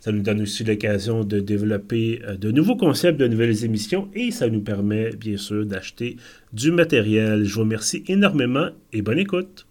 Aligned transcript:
Ça 0.00 0.12
nous 0.12 0.22
donne 0.22 0.40
aussi 0.40 0.64
l'occasion 0.64 1.24
de 1.24 1.40
développer 1.40 2.22
euh, 2.26 2.34
de 2.34 2.50
nouveaux 2.50 2.76
concepts, 2.76 3.20
de 3.20 3.28
nouvelles 3.28 3.66
émissions 3.66 4.08
et 4.14 4.30
ça 4.30 4.48
nous 4.48 4.62
permet 4.62 5.10
bien 5.10 5.36
sûr 5.36 5.66
d'acheter 5.66 6.16
du 6.54 6.72
matériel. 6.72 7.44
Je 7.44 7.54
vous 7.54 7.60
remercie 7.60 8.02
énormément 8.08 8.70
et 8.94 9.02
bonne 9.02 9.18
écoute. 9.18 9.66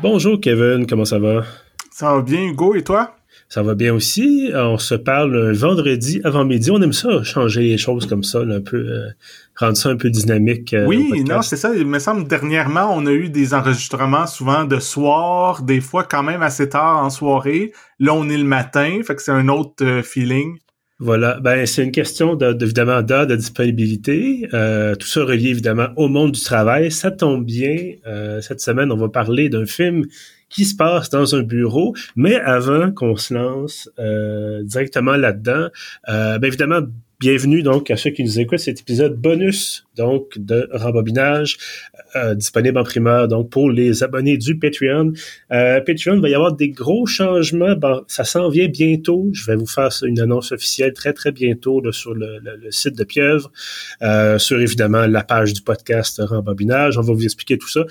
Bonjour 0.00 0.40
Kevin, 0.40 0.86
comment 0.86 1.04
ça 1.04 1.18
va? 1.18 1.44
Ça 1.90 2.14
va 2.14 2.22
bien 2.22 2.42
Hugo 2.42 2.74
et 2.74 2.82
toi? 2.82 3.19
Ça 3.50 3.64
va 3.64 3.74
bien 3.74 3.92
aussi. 3.92 4.52
On 4.54 4.78
se 4.78 4.94
parle 4.94 5.50
vendredi 5.50 6.20
avant 6.22 6.44
midi. 6.44 6.70
On 6.70 6.80
aime 6.80 6.92
ça, 6.92 7.24
changer 7.24 7.62
les 7.62 7.78
choses 7.78 8.06
comme 8.06 8.22
ça, 8.22 8.38
un 8.38 8.60
peu, 8.60 8.76
euh, 8.76 9.08
rendre 9.56 9.76
ça 9.76 9.88
un 9.88 9.96
peu 9.96 10.08
dynamique. 10.08 10.72
Euh, 10.72 10.86
oui, 10.86 11.24
non, 11.24 11.42
c'est 11.42 11.56
ça. 11.56 11.74
Il 11.74 11.88
me 11.88 11.98
semble 11.98 12.28
dernièrement, 12.28 12.94
on 12.94 13.06
a 13.06 13.10
eu 13.10 13.28
des 13.28 13.52
enregistrements 13.52 14.28
souvent 14.28 14.64
de 14.64 14.78
soir, 14.78 15.64
des 15.64 15.80
fois 15.80 16.04
quand 16.04 16.22
même 16.22 16.42
assez 16.42 16.68
tard 16.68 17.04
en 17.04 17.10
soirée. 17.10 17.72
Là, 17.98 18.14
on 18.14 18.28
est 18.28 18.38
le 18.38 18.44
matin, 18.44 19.00
fait 19.04 19.16
que 19.16 19.22
c'est 19.22 19.32
un 19.32 19.48
autre 19.48 19.84
euh, 19.84 20.02
feeling. 20.04 20.56
Voilà, 21.00 21.40
ben 21.40 21.64
c'est 21.64 21.82
une 21.82 21.92
question 21.92 22.34
de, 22.36 22.56
évidemment 22.62 23.00
d'heure 23.00 23.26
de 23.26 23.34
disponibilité. 23.34 24.46
Euh, 24.52 24.94
tout 24.94 25.08
ça 25.08 25.24
relié 25.24 25.48
évidemment 25.48 25.88
au 25.96 26.08
monde 26.08 26.32
du 26.32 26.42
travail. 26.42 26.92
Ça 26.92 27.10
tombe 27.10 27.42
bien. 27.42 27.94
Euh, 28.06 28.42
cette 28.42 28.60
semaine, 28.60 28.92
on 28.92 28.96
va 28.96 29.08
parler 29.08 29.48
d'un 29.48 29.64
film 29.64 30.04
qui 30.50 30.66
se 30.66 30.76
passe 30.76 31.08
dans 31.08 31.34
un 31.34 31.42
bureau. 31.42 31.94
Mais 32.16 32.36
avant 32.36 32.92
qu'on 32.92 33.16
se 33.16 33.32
lance 33.32 33.88
euh, 33.98 34.62
directement 34.62 35.16
là-dedans, 35.16 35.68
ben 36.06 36.44
évidemment, 36.44 36.82
Bienvenue 37.20 37.62
donc 37.62 37.90
à 37.90 37.98
ceux 37.98 38.08
qui 38.12 38.24
nous 38.24 38.40
écoutent 38.40 38.60
cet 38.60 38.80
épisode 38.80 39.14
bonus 39.14 39.84
donc 39.94 40.38
de 40.38 40.70
rembobinage 40.72 41.58
euh, 42.16 42.34
disponible 42.34 42.78
en 42.78 42.82
primeur 42.82 43.28
donc 43.28 43.50
pour 43.50 43.70
les 43.70 44.02
abonnés 44.02 44.38
du 44.38 44.58
Patreon. 44.58 45.12
Euh, 45.52 45.82
Patreon 45.82 46.18
va 46.18 46.30
y 46.30 46.34
avoir 46.34 46.54
des 46.54 46.70
gros 46.70 47.04
changements. 47.04 47.76
Bon, 47.76 48.02
ça 48.06 48.24
s'en 48.24 48.48
vient 48.48 48.68
bientôt. 48.68 49.28
Je 49.34 49.44
vais 49.44 49.54
vous 49.54 49.66
faire 49.66 49.90
une 50.02 50.18
annonce 50.18 50.52
officielle 50.52 50.94
très 50.94 51.12
très 51.12 51.30
bientôt 51.30 51.82
sur 51.92 52.14
le, 52.14 52.40
site 52.70 52.96
de 52.96 53.04
Pieuvre, 53.04 53.52
euh, 54.00 54.38
sur 54.38 54.58
évidemment 54.58 55.06
la 55.06 55.22
page 55.22 55.52
du 55.52 55.60
podcast 55.60 56.22
Rembobinage. 56.24 56.96
On 56.96 57.02
va 57.02 57.12
vous 57.12 57.24
expliquer 57.24 57.58
tout 57.58 57.68
ça. 57.68 57.84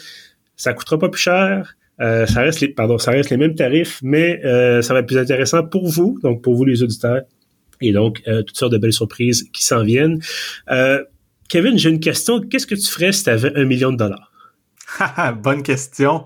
Ça 0.56 0.74
coûtera 0.74 0.98
pas 0.98 1.10
plus 1.10 1.22
cher. 1.22 1.76
Ça 2.00 2.42
reste 2.42 2.62
les, 2.62 2.70
pardon, 2.70 2.98
ça 2.98 3.12
reste 3.12 3.30
les 3.30 3.38
mêmes 3.38 3.56
tarifs, 3.56 4.00
mais 4.02 4.40
ça 4.82 4.94
va 4.94 5.00
être 5.00 5.08
plus 5.08 5.18
intéressant 5.18 5.64
pour 5.64 5.88
vous, 5.88 6.18
donc 6.24 6.42
pour 6.42 6.56
vous 6.56 6.66
les 6.66 6.82
auditeurs 6.84 7.22
et 7.82 7.92
donc, 7.92 8.22
euh, 8.28 8.44
toutes 8.44 8.58
sortes 8.58 8.72
de 8.72 8.78
belles 8.78 8.94
surprises 8.94 9.50
qui 9.54 9.66
s'en 9.66 9.84
viennent. 9.84 10.20
Euh, 10.70 11.04
Kevin, 11.48 11.78
j'ai 11.78 11.90
une 11.90 12.00
question. 12.00 12.42
Qu'est-ce 12.42 12.68
que 12.68 12.76
tu 12.76 12.88
ferais 12.88 13.12
si 13.12 13.24
tu 13.24 13.30
avais 13.30 13.56
un 13.56 13.66
million 13.66 13.92
de 13.92 13.98
dollars? 13.98 14.32
Bonne 15.44 15.64
question. 15.64 16.26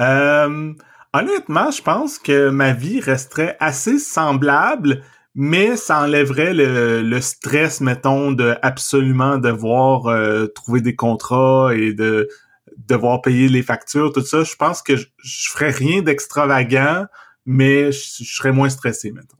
Euh, 0.00 0.72
honnêtement, 1.12 1.70
je 1.70 1.82
pense 1.82 2.18
que 2.18 2.48
ma 2.50 2.72
vie 2.72 3.00
resterait 3.00 3.56
assez 3.60 3.98
semblable, 3.98 5.02
mais 5.34 5.76
ça 5.76 6.02
enlèverait 6.02 6.54
le, 6.54 7.20
stress, 7.20 7.80
mettons, 7.80 8.32
de 8.32 8.54
absolument 8.62 9.38
devoir 9.38 10.48
trouver 10.54 10.80
des 10.80 10.96
contrats 10.96 11.74
et 11.74 11.92
de 11.92 12.28
devoir 12.88 13.22
payer 13.22 13.48
les 13.48 13.62
factures, 13.62 14.12
tout 14.12 14.24
ça. 14.24 14.44
Je 14.44 14.54
pense 14.56 14.82
que 14.82 14.96
je, 14.96 15.06
je 15.18 15.50
ferais 15.50 15.70
rien 15.70 16.02
d'extravagant, 16.02 17.06
mais 17.44 17.92
je, 17.92 18.24
je 18.24 18.34
serais 18.34 18.52
moins 18.52 18.68
stressé, 18.68 19.12
mettons. 19.12 19.36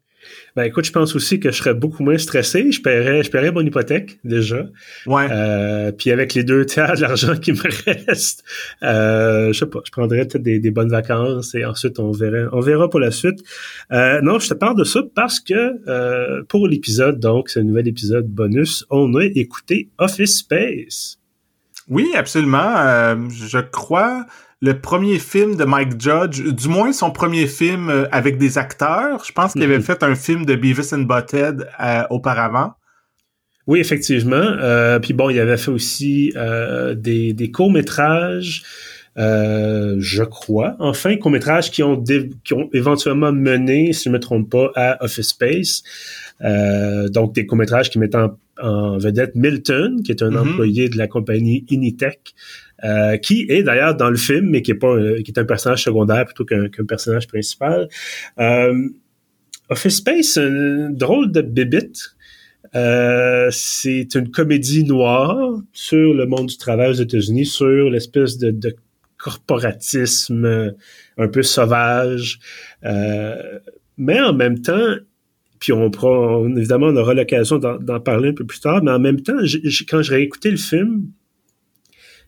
Ben 0.54 0.64
écoute, 0.64 0.86
je 0.86 0.92
pense 0.92 1.14
aussi 1.14 1.38
que 1.40 1.50
je 1.50 1.56
serais 1.56 1.74
beaucoup 1.74 2.02
moins 2.02 2.18
stressé. 2.18 2.70
Je 2.72 2.80
paierais, 2.80 3.22
je 3.22 3.30
paierais 3.30 3.52
mon 3.52 3.60
hypothèque 3.60 4.18
déjà. 4.24 4.66
Ouais. 5.06 5.26
Euh, 5.30 5.92
puis 5.92 6.10
avec 6.10 6.34
les 6.34 6.44
deux 6.44 6.64
tiers 6.64 6.94
de 6.94 7.02
l'argent 7.02 7.36
qui 7.36 7.52
me 7.52 7.58
reste, 8.08 8.44
euh, 8.82 9.52
je 9.52 9.58
sais 9.58 9.66
pas, 9.66 9.80
je 9.84 9.90
prendrais 9.90 10.26
peut-être 10.26 10.42
des, 10.42 10.70
bonnes 10.70 10.90
vacances 10.90 11.54
et 11.54 11.64
ensuite 11.64 11.98
on 11.98 12.10
verra, 12.12 12.48
on 12.52 12.60
verra 12.60 12.88
pour 12.88 13.00
la 13.00 13.10
suite. 13.10 13.40
Euh, 13.92 14.20
non, 14.22 14.38
je 14.38 14.48
te 14.48 14.54
parle 14.54 14.76
de 14.76 14.84
ça 14.84 15.02
parce 15.14 15.40
que 15.40 15.74
euh, 15.88 16.42
pour 16.48 16.68
l'épisode, 16.68 17.20
donc 17.20 17.48
ce 17.48 17.60
nouvel 17.60 17.88
épisode 17.88 18.26
bonus, 18.26 18.84
on 18.90 19.14
a 19.14 19.24
écouté 19.24 19.90
Office 19.98 20.38
Space. 20.38 21.18
Oui, 21.88 22.10
absolument. 22.16 22.74
Euh, 22.76 23.16
je 23.30 23.58
crois 23.58 24.26
le 24.62 24.80
premier 24.80 25.18
film 25.18 25.56
de 25.56 25.64
Mike 25.64 26.00
Judge, 26.00 26.42
du 26.42 26.68
moins 26.68 26.92
son 26.92 27.10
premier 27.10 27.46
film 27.46 27.90
euh, 27.90 28.06
avec 28.10 28.38
des 28.38 28.58
acteurs. 28.58 29.22
Je 29.24 29.32
pense 29.32 29.52
qu'il 29.52 29.62
avait 29.62 29.78
mhm. 29.78 29.84
fait 29.84 30.02
un 30.02 30.14
film 30.14 30.46
de 30.46 30.54
Beavis 30.54 30.94
and 30.94 31.02
Butthead 31.02 31.68
euh, 31.80 32.02
auparavant. 32.10 32.72
Oui, 33.66 33.80
effectivement. 33.80 34.36
Euh, 34.36 34.98
puis 34.98 35.12
bon, 35.12 35.28
il 35.28 35.38
avait 35.40 35.56
fait 35.56 35.72
aussi 35.72 36.32
des, 36.94 37.32
des 37.32 37.50
courts-métrages, 37.50 38.62
je 39.16 40.22
crois. 40.22 40.76
Enfin, 40.78 41.16
courts-métrages 41.16 41.72
qui 41.72 41.82
ont, 41.82 42.00
qui 42.44 42.54
ont 42.54 42.70
éventuellement 42.72 43.32
mené, 43.32 43.92
si 43.92 44.04
je 44.04 44.08
ne 44.10 44.14
me 44.14 44.20
trompe 44.20 44.50
pas, 44.50 44.70
à 44.76 45.04
Office 45.04 45.30
Space. 45.30 45.82
donc, 47.10 47.34
des 47.34 47.44
courts-métrages 47.44 47.90
qui 47.90 47.98
mettent 47.98 48.14
en, 48.14 48.36
vedette 48.62 49.34
Milton, 49.34 50.02
qui 50.02 50.12
est 50.12 50.22
un 50.22 50.30
mhm. 50.30 50.36
employé 50.38 50.88
de 50.88 50.96
la 50.96 51.06
compagnie 51.06 51.64
Initech, 51.68 52.34
euh, 52.84 53.16
qui 53.16 53.46
est 53.48 53.62
d'ailleurs 53.62 53.96
dans 53.96 54.10
le 54.10 54.16
film, 54.16 54.50
mais 54.50 54.62
qui 54.62 54.72
est 54.72 54.74
pas 54.74 54.94
euh, 54.94 55.22
qui 55.22 55.30
est 55.30 55.38
un 55.38 55.44
personnage 55.44 55.84
secondaire 55.84 56.26
plutôt 56.26 56.44
qu'un 56.44 56.84
personnage 56.86 57.26
principal. 57.26 57.88
Euh, 58.38 58.88
Office 59.68 59.96
Space, 59.96 60.36
un 60.36 60.90
drôle 60.90 61.32
de 61.32 61.42
bébite. 61.42 62.16
Euh, 62.74 63.48
c'est 63.50 64.14
une 64.14 64.30
comédie 64.30 64.84
noire 64.84 65.60
sur 65.72 66.12
le 66.14 66.26
monde 66.26 66.46
du 66.46 66.58
travail 66.58 66.90
aux 66.90 66.94
États-Unis, 66.94 67.46
sur 67.46 67.90
l'espèce 67.90 68.38
de, 68.38 68.50
de, 68.50 68.76
corporatisme 69.18 70.74
un 71.16 71.28
peu 71.28 71.42
sauvage, 71.42 72.38
euh, 72.84 73.58
mais 73.96 74.20
en 74.20 74.34
même 74.34 74.60
temps, 74.60 74.96
puis 75.58 75.72
on 75.72 75.90
prend 75.90 76.46
évidemment 76.56 76.86
on 76.86 76.96
aura 76.96 77.14
l'occasion 77.14 77.58
d'en 77.58 78.00
parler 78.00 78.30
un 78.30 78.34
peu 78.34 78.44
plus 78.44 78.60
tard, 78.60 78.82
mais 78.82 78.90
en 78.90 78.98
même 78.98 79.20
temps, 79.20 79.38
quand 79.88 80.02
j'ai 80.02 80.14
réécouté 80.14 80.50
le 80.50 80.56
film, 80.56 81.06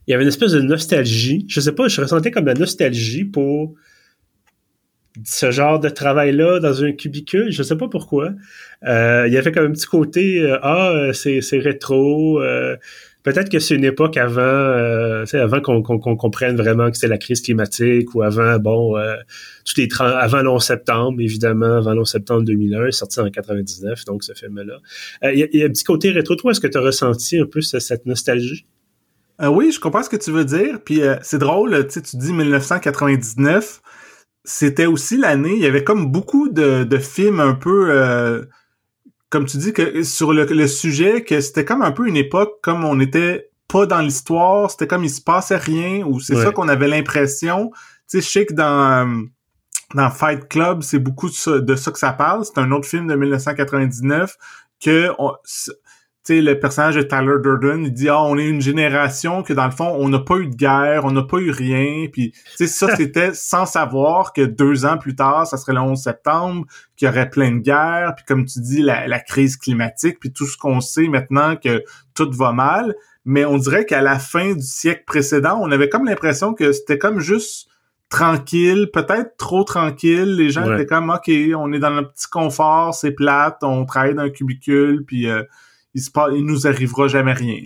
il 0.07 0.11
y 0.11 0.13
avait 0.13 0.23
une 0.23 0.29
espèce 0.29 0.53
de 0.53 0.61
nostalgie. 0.61 1.45
Je 1.47 1.59
sais 1.59 1.73
pas, 1.73 1.87
je 1.87 2.01
ressentais 2.01 2.31
comme 2.31 2.45
la 2.45 2.55
nostalgie 2.55 3.25
pour 3.25 3.75
ce 5.25 5.51
genre 5.51 5.79
de 5.79 5.89
travail-là 5.89 6.59
dans 6.59 6.83
un 6.83 6.91
cubicule. 6.91 7.51
Je 7.51 7.63
sais 7.63 7.77
pas 7.77 7.87
pourquoi. 7.87 8.31
Euh, 8.87 9.25
il 9.27 9.33
y 9.33 9.37
avait 9.37 9.51
comme 9.51 9.67
un 9.67 9.71
petit 9.71 9.85
côté 9.85 10.41
euh, 10.41 10.57
ah 10.61 10.89
euh, 10.89 11.13
c'est 11.13 11.59
rétro. 11.59 12.41
Peut-être 13.23 13.49
que 13.49 13.59
c'est 13.59 13.75
une 13.75 13.83
époque 13.83 14.15
avant, 14.17 14.41
avant 14.41 15.61
qu'on 15.61 16.15
comprenne 16.15 16.55
vraiment 16.55 16.89
que 16.89 16.95
c'était 16.95 17.09
la 17.09 17.17
crise 17.17 17.41
climatique 17.41 18.15
ou 18.15 18.21
avant 18.21 18.57
bon 18.59 18.95
les 19.77 19.87
avant 19.99 20.41
le 20.41 20.49
11 20.49 20.63
septembre 20.63 21.19
évidemment 21.19 21.77
avant 21.77 21.93
le 21.93 21.99
11 22.01 22.09
septembre 22.09 22.43
2001 22.43 22.91
sorti 22.91 23.19
en 23.19 23.29
99 23.29 24.05
donc 24.05 24.23
ce 24.23 24.33
film 24.33 24.61
là. 24.61 24.79
Il 25.33 25.49
y, 25.53 25.57
y, 25.57 25.63
a 25.63 25.65
un 25.65 25.69
petit 25.69 25.83
côté 25.83 26.11
rétro. 26.11 26.35
Toi 26.35 26.51
est-ce 26.51 26.61
que 26.61 26.67
tu 26.67 26.77
as 26.77 26.81
ressenti 26.81 27.37
un 27.37 27.45
peu 27.45 27.61
cette 27.61 28.05
nostalgie? 28.05 28.65
Euh, 29.41 29.47
oui, 29.47 29.71
je 29.71 29.79
comprends 29.79 30.03
ce 30.03 30.09
que 30.09 30.17
tu 30.17 30.31
veux 30.31 30.45
dire. 30.45 30.79
Puis 30.83 31.01
euh, 31.01 31.15
c'est 31.21 31.37
drôle, 31.37 31.87
tu 31.87 32.01
dis 32.13 32.33
1999. 32.33 33.81
C'était 34.45 34.85
aussi 34.85 35.17
l'année, 35.17 35.53
il 35.53 35.59
y 35.59 35.65
avait 35.65 35.83
comme 35.83 36.11
beaucoup 36.11 36.49
de, 36.49 36.83
de 36.83 36.97
films 36.97 37.39
un 37.39 37.53
peu, 37.53 37.91
euh, 37.91 38.43
comme 39.29 39.45
tu 39.45 39.57
dis, 39.57 39.73
que 39.73 40.03
sur 40.03 40.33
le, 40.33 40.45
le 40.45 40.67
sujet, 40.67 41.23
que 41.23 41.39
c'était 41.41 41.65
comme 41.65 41.81
un 41.81 41.91
peu 41.91 42.07
une 42.07 42.17
époque 42.17 42.59
comme 42.61 42.83
on 42.83 42.99
était 42.99 43.49
pas 43.67 43.85
dans 43.85 43.99
l'histoire, 43.99 44.71
c'était 44.71 44.87
comme 44.87 45.03
il 45.03 45.09
se 45.09 45.21
passait 45.21 45.57
rien, 45.57 46.03
ou 46.05 46.19
c'est 46.19 46.35
ça 46.35 46.51
qu'on 46.51 46.67
avait 46.67 46.87
l'impression. 46.87 47.69
Tu 48.09 48.19
sais, 48.19 48.21
je 48.21 48.27
sais 48.27 48.45
que 48.47 48.53
dans, 48.55 49.27
dans 49.93 50.09
Fight 50.09 50.47
Club, 50.49 50.81
c'est 50.81 50.97
beaucoup 50.97 51.29
de 51.29 51.35
ça, 51.35 51.59
de 51.59 51.75
ça 51.75 51.91
que 51.91 51.99
ça 51.99 52.11
parle. 52.11 52.43
C'est 52.45 52.57
un 52.57 52.71
autre 52.71 52.87
film 52.87 53.07
de 53.07 53.15
1999 53.15 54.35
que 54.83 55.11
on, 55.19 55.33
le 56.29 56.59
personnage 56.59 56.95
de 56.95 57.01
Tyler 57.01 57.35
Durden, 57.41 57.83
il 57.83 57.93
dit 57.93 58.09
ah 58.09 58.23
on 58.23 58.37
est 58.37 58.47
une 58.47 58.61
génération 58.61 59.43
que 59.43 59.53
dans 59.53 59.65
le 59.65 59.71
fond 59.71 59.95
on 59.97 60.09
n'a 60.09 60.19
pas 60.19 60.37
eu 60.37 60.47
de 60.47 60.55
guerre, 60.55 61.05
on 61.05 61.11
n'a 61.11 61.23
pas 61.23 61.37
eu 61.37 61.51
rien, 61.51 62.07
puis 62.11 62.33
ça 62.55 62.93
c'était 62.95 63.33
sans 63.33 63.65
savoir 63.65 64.33
que 64.33 64.41
deux 64.41 64.85
ans 64.85 64.97
plus 64.97 65.15
tard, 65.15 65.47
ça 65.47 65.57
serait 65.57 65.73
le 65.73 65.81
11 65.81 66.01
septembre, 66.01 66.65
qu'il 66.95 67.07
y 67.07 67.11
aurait 67.11 67.29
plein 67.29 67.51
de 67.51 67.59
guerres, 67.59 68.13
puis 68.15 68.25
comme 68.25 68.45
tu 68.45 68.59
dis 68.59 68.81
la, 68.81 69.19
crise 69.19 69.57
climatique, 69.57 70.19
puis 70.19 70.31
tout 70.31 70.45
ce 70.45 70.57
qu'on 70.57 70.79
sait 70.79 71.07
maintenant 71.07 71.55
que 71.55 71.83
tout 72.15 72.31
va 72.31 72.51
mal. 72.51 72.95
mais 73.25 73.45
on 73.45 73.57
dirait 73.57 73.85
qu'à 73.85 74.01
la 74.01 74.17
fin 74.17 74.53
du 74.53 74.61
siècle 74.61 75.03
précédent, 75.05 75.59
on 75.61 75.71
avait 75.71 75.89
comme 75.89 76.05
l'impression 76.05 76.53
que 76.53 76.71
c'était 76.71 76.97
comme 76.97 77.19
juste 77.19 77.69
tranquille, 78.09 78.89
peut-être 78.91 79.37
trop 79.37 79.63
tranquille. 79.63 80.35
Les 80.35 80.49
gens 80.49 80.73
étaient 80.73 80.87
comme 80.87 81.09
OK, 81.09 81.31
on 81.55 81.71
est 81.71 81.79
dans 81.79 81.95
un 81.95 82.03
petit 82.03 82.27
confort, 82.27 82.93
c'est 82.93 83.11
plate, 83.11 83.57
on 83.61 83.85
travaille 83.85 84.15
dans 84.15 84.23
un 84.23 84.29
cubicule, 84.29 85.05
puis 85.05 85.29
euh, 85.29 85.43
il 85.93 86.01
se 86.01 86.09
il 86.35 86.45
nous 86.45 86.67
arrivera 86.67 87.07
jamais 87.07 87.33
rien. 87.33 87.59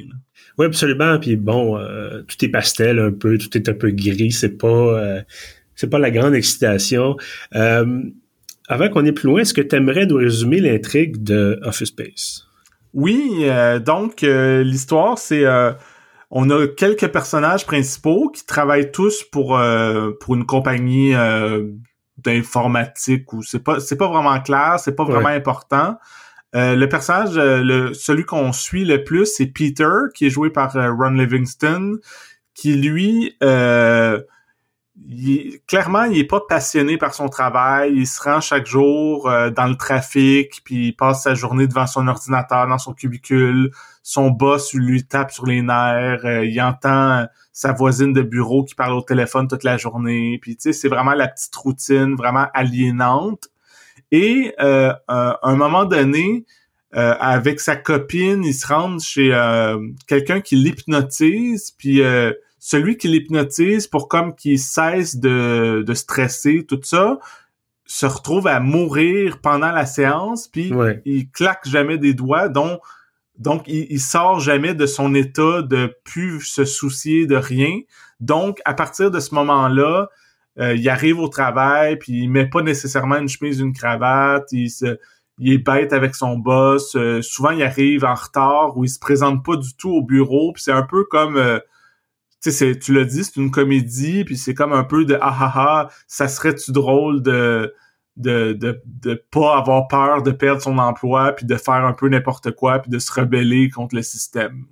Oui, 0.58 0.66
absolument. 0.66 1.20
Puis 1.20 1.36
bon, 1.36 1.78
euh, 1.78 2.22
tout 2.24 2.44
est 2.46 2.50
pastel 2.50 3.00
un 3.00 3.12
peu, 3.12 3.38
tout 3.38 3.56
est 3.58 3.68
un 3.70 3.74
peu 3.74 3.92
gris. 3.92 4.32
C'est 4.32 4.58
pas, 4.58 4.68
euh, 4.68 5.22
c'est 5.76 5.90
pas 5.90 6.00
la 6.00 6.12
grande 6.12 6.36
excitation. 6.36 7.18
avant 7.52 8.90
qu'on 8.90 9.06
ait 9.06 9.12
plus 9.12 9.28
loin, 9.28 9.42
est-ce 9.42 9.54
que 9.54 9.62
tu 9.62 9.76
aimerais 9.76 10.06
nous 10.06 10.16
résumer 10.16 10.60
l'intrigue 10.60 11.22
de 11.22 11.60
Office 11.64 11.90
Space? 11.90 12.48
Oui, 12.94 13.48
donc 13.86 14.22
l'histoire, 14.22 15.18
c'est 15.18 15.46
on 16.36 16.50
a 16.50 16.68
quelques 16.68 17.10
personnages 17.10 17.64
principaux 17.64 18.30
qui 18.30 18.44
travaillent 18.44 18.92
tous 18.92 19.24
pour 19.24 19.56
euh, 19.56 20.12
pour 20.20 20.34
une 20.34 20.48
compagnie 20.48 21.14
euh, 21.14 21.68
d'informatique 22.18 23.32
ou 23.34 23.44
c'est 23.44 23.60
pas 23.60 23.80
c'est 23.80 23.98
pas 23.98 24.08
vraiment 24.08 24.42
clair, 24.42 24.80
c'est 24.80 24.96
pas 24.96 25.04
vraiment 25.04 25.28
important. 25.28 26.00
Euh, 26.56 26.76
le 26.76 26.88
personnage, 26.90 27.36
le, 27.36 27.94
celui 27.94 28.26
qu'on 28.26 28.52
suit 28.54 28.86
le 28.86 29.04
plus, 29.04 29.26
c'est 29.26 29.48
Peter, 29.48 29.90
qui 30.14 30.28
est 30.28 30.30
joué 30.30 30.50
par 30.50 30.74
Ron 30.74 31.12
Livingston, 31.12 31.98
qui 32.54 32.76
lui, 32.76 33.36
clairement, 35.68 36.04
il 36.04 36.20
est 36.20 36.28
pas 36.28 36.42
passionné 36.48 36.98
par 36.98 37.14
son 37.16 37.28
travail. 37.28 37.94
Il 37.96 38.06
se 38.06 38.22
rend 38.22 38.40
chaque 38.42 38.68
jour 38.68 39.24
dans 39.56 39.68
le 39.68 39.76
trafic, 39.76 40.62
puis 40.64 40.88
il 40.90 40.94
passe 40.94 41.24
sa 41.24 41.34
journée 41.34 41.66
devant 41.68 41.88
son 41.88 42.08
ordinateur, 42.08 42.68
dans 42.68 42.78
son 42.78 42.94
cubicule, 42.94 43.72
son 44.04 44.30
boss 44.30 44.74
lui 44.74 45.06
tape 45.06 45.32
sur 45.32 45.46
les 45.46 45.62
nerfs, 45.62 46.26
euh, 46.26 46.46
il 46.46 46.62
entend 46.62 47.26
sa 47.54 47.72
voisine 47.72 48.12
de 48.12 48.22
bureau 48.22 48.66
qui 48.66 48.76
parle 48.76 48.94
au 48.94 49.02
téléphone 49.02 49.48
toute 49.48 49.64
la 49.64 49.78
journée, 49.78 50.38
puis 50.42 50.58
tu 50.58 50.64
sais, 50.64 50.74
c'est 50.74 50.90
vraiment 50.90 51.14
la 51.14 51.30
petite 51.30 51.56
routine 51.56 52.16
vraiment 52.16 52.48
aliénante. 52.54 53.48
Et 54.14 54.54
euh, 54.62 54.94
à 55.10 55.40
un 55.44 55.56
moment 55.56 55.84
donné, 55.84 56.46
euh, 56.96 57.16
avec 57.20 57.60
sa 57.60 57.76
copine, 57.76 58.46
il 58.46 58.54
se 58.54 58.66
rend 58.68 58.98
chez 59.00 59.32
quelqu'un 60.08 60.40
qui 60.40 60.56
l'hypnotise, 60.56 61.72
puis 61.78 62.02
celui 62.60 62.96
qui 62.98 63.10
l'hypnotise 63.10 63.88
pour 63.88 64.08
comme 64.08 64.36
qu'il 64.36 64.60
cesse 64.60 65.18
de, 65.18 65.84
de 65.86 65.94
stresser, 65.94 66.66
tout 66.66 66.80
ça, 66.84 67.20
se 67.86 68.06
retrouve 68.06 68.48
à 68.48 68.60
mourir 68.62 69.42
pendant 69.42 69.72
la 69.72 69.86
séance, 69.86 70.48
puis 70.48 70.72
il 71.04 71.30
claque 71.32 71.68
jamais 71.68 71.98
des 71.98 72.14
doigts, 72.14 72.48
dont 72.48 72.80
donc, 73.38 73.64
il, 73.68 74.00
sort 74.00 74.40
jamais 74.40 74.76
de 74.76 74.86
son 74.86 75.16
état 75.16 75.64
de 75.64 75.96
plus 76.04 76.42
se 76.42 76.66
soucier 76.66 77.26
de 77.26 77.36
rien. 77.36 77.80
Donc, 78.20 78.62
à 78.64 78.74
partir 78.74 79.10
de 79.10 79.20
ce 79.20 79.34
moment-là, 79.34 80.10
euh, 80.60 80.76
il 80.76 80.88
arrive 80.90 81.20
au 81.20 81.28
travail, 81.30 81.98
puis 81.98 82.24
il 82.24 82.30
met 82.30 82.48
pas 82.48 82.62
nécessairement 82.62 83.18
une 83.18 83.30
chemise, 83.30 83.60
une 83.60 83.74
cravate. 83.74 84.52
Il, 84.52 84.70
se, 84.70 84.98
il 85.40 85.54
est 85.54 85.58
bête 85.58 85.94
avec 85.94 86.16
son 86.16 86.38
boss. 86.38 86.96
Euh, 86.96 87.22
souvent, 87.22 87.52
il 87.52 87.64
arrive 87.64 88.06
en 88.06 88.14
retard 88.14 88.78
ou 88.78 88.84
il 88.84 88.90
se 88.90 89.00
présente 89.00 89.44
pas 89.44 89.56
du 89.56 89.76
tout 89.76 89.90
au 89.90 90.04
bureau. 90.04 90.54
Puis 90.54 90.64
c'est 90.64 90.72
un 90.72 90.84
peu 90.84 91.06
comme, 91.06 91.38
euh, 91.38 91.60
tu 92.42 92.52
tu 92.80 92.94
l'as 92.94 93.06
dit, 93.06 93.24
c'est 93.24 93.38
une 93.38 93.52
comédie. 93.52 94.24
Puis 94.26 94.38
c'est 94.38 94.54
comme 94.54 94.74
un 94.74 94.84
peu 94.84 95.06
de 95.06 95.18
ah 95.22 95.36
ah 95.40 95.54
ah, 95.56 95.90
ça 96.08 96.28
serait-tu 96.28 96.72
drôle 96.72 97.22
de 97.24 97.74
de, 98.16 98.54
de, 98.54 98.80
de 98.86 99.16
pas 99.32 99.58
avoir 99.58 99.88
peur 99.88 100.22
de 100.22 100.32
perdre 100.32 100.62
son 100.62 100.78
emploi, 100.78 101.32
puis 101.34 101.48
de 101.48 101.56
faire 101.56 101.86
un 101.86 101.94
peu 101.94 102.10
n'importe 102.10 102.52
quoi, 102.52 102.80
puis 102.80 102.92
de 102.92 103.00
se 103.00 103.12
rebeller 103.12 103.70
contre 103.70 103.96
le 103.96 104.04
système? 104.04 104.66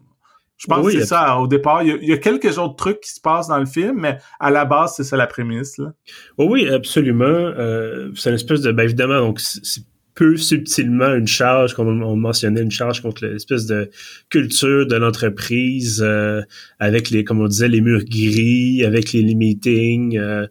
Je 0.61 0.67
pense 0.67 0.85
que 0.85 0.91
c'est 0.91 1.05
ça. 1.07 1.39
Au 1.39 1.47
départ, 1.47 1.81
il 1.81 2.03
y, 2.03 2.13
a, 2.13 2.17
quelques 2.17 2.59
autres 2.59 2.75
trucs 2.75 2.99
qui 2.99 3.09
se 3.09 3.19
passent 3.19 3.47
dans 3.47 3.57
le 3.57 3.65
film, 3.65 4.01
mais 4.01 4.19
à 4.39 4.51
la 4.51 4.63
base, 4.63 4.93
c'est 4.95 5.03
ça 5.03 5.17
la 5.17 5.25
prémisse. 5.25 5.79
Là. 5.79 5.93
oui, 6.37 6.69
absolument. 6.69 7.25
Euh, 7.25 8.11
c'est 8.15 8.29
une 8.29 8.35
espèce 8.35 8.61
de... 8.61 8.71
Ben 8.71 8.83
évidemment, 8.83 9.21
donc 9.21 9.39
c'est 9.39 9.83
peu 10.13 10.37
subtilement 10.37 11.15
une 11.15 11.25
charge, 11.25 11.73
comme 11.73 12.03
on, 12.03 12.15
mentionnait, 12.15 12.61
une 12.61 12.69
charge 12.69 13.01
contre 13.01 13.25
l'espèce 13.25 13.65
de 13.65 13.89
culture 14.29 14.85
de 14.85 14.95
l'entreprise, 14.95 16.03
euh, 16.05 16.41
avec 16.79 17.09
les, 17.09 17.23
comme 17.23 17.41
on 17.41 17.47
disait, 17.47 17.69
les 17.69 17.81
murs 17.81 18.03
gris, 18.03 18.83
avec 18.85 19.13
les, 19.13 19.33
meetings. 19.33 20.17
Euh, 20.17 20.47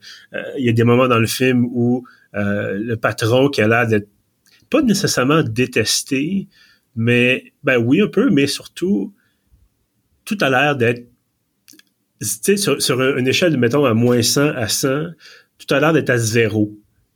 il 0.59 0.65
y 0.65 0.69
a 0.69 0.73
des 0.73 0.83
moments 0.83 1.07
dans 1.07 1.21
le 1.21 1.27
film 1.29 1.67
où 1.71 2.05
euh, 2.35 2.79
le 2.81 2.97
patron 2.97 3.49
qui 3.49 3.61
a 3.61 3.69
l'air 3.69 3.87
d'être 3.87 4.09
pas 4.71 4.83
nécessairement 4.83 5.43
détesté, 5.43 6.49
mais 6.97 7.53
ben 7.63 7.77
oui 7.77 8.01
un 8.01 8.09
peu, 8.09 8.31
mais 8.31 8.47
surtout 8.47 9.13
tout 10.37 10.45
a 10.45 10.51
l'air 10.51 10.77
d'être 10.77 11.07
tu 12.21 12.57
sais 12.57 12.57
sur, 12.57 13.01
une 13.01 13.27
échelle 13.27 13.53
de 13.53 13.57
mettons 13.57 13.87
à 13.87 13.95
moins 13.95 14.23
100 14.23 14.49
à 14.55 14.69
100, 14.69 15.07
tout 15.59 15.75
a 15.75 15.81
l'air 15.81 15.93
d'être 15.95 16.11
à 16.11 16.19
zéro. 16.19 16.71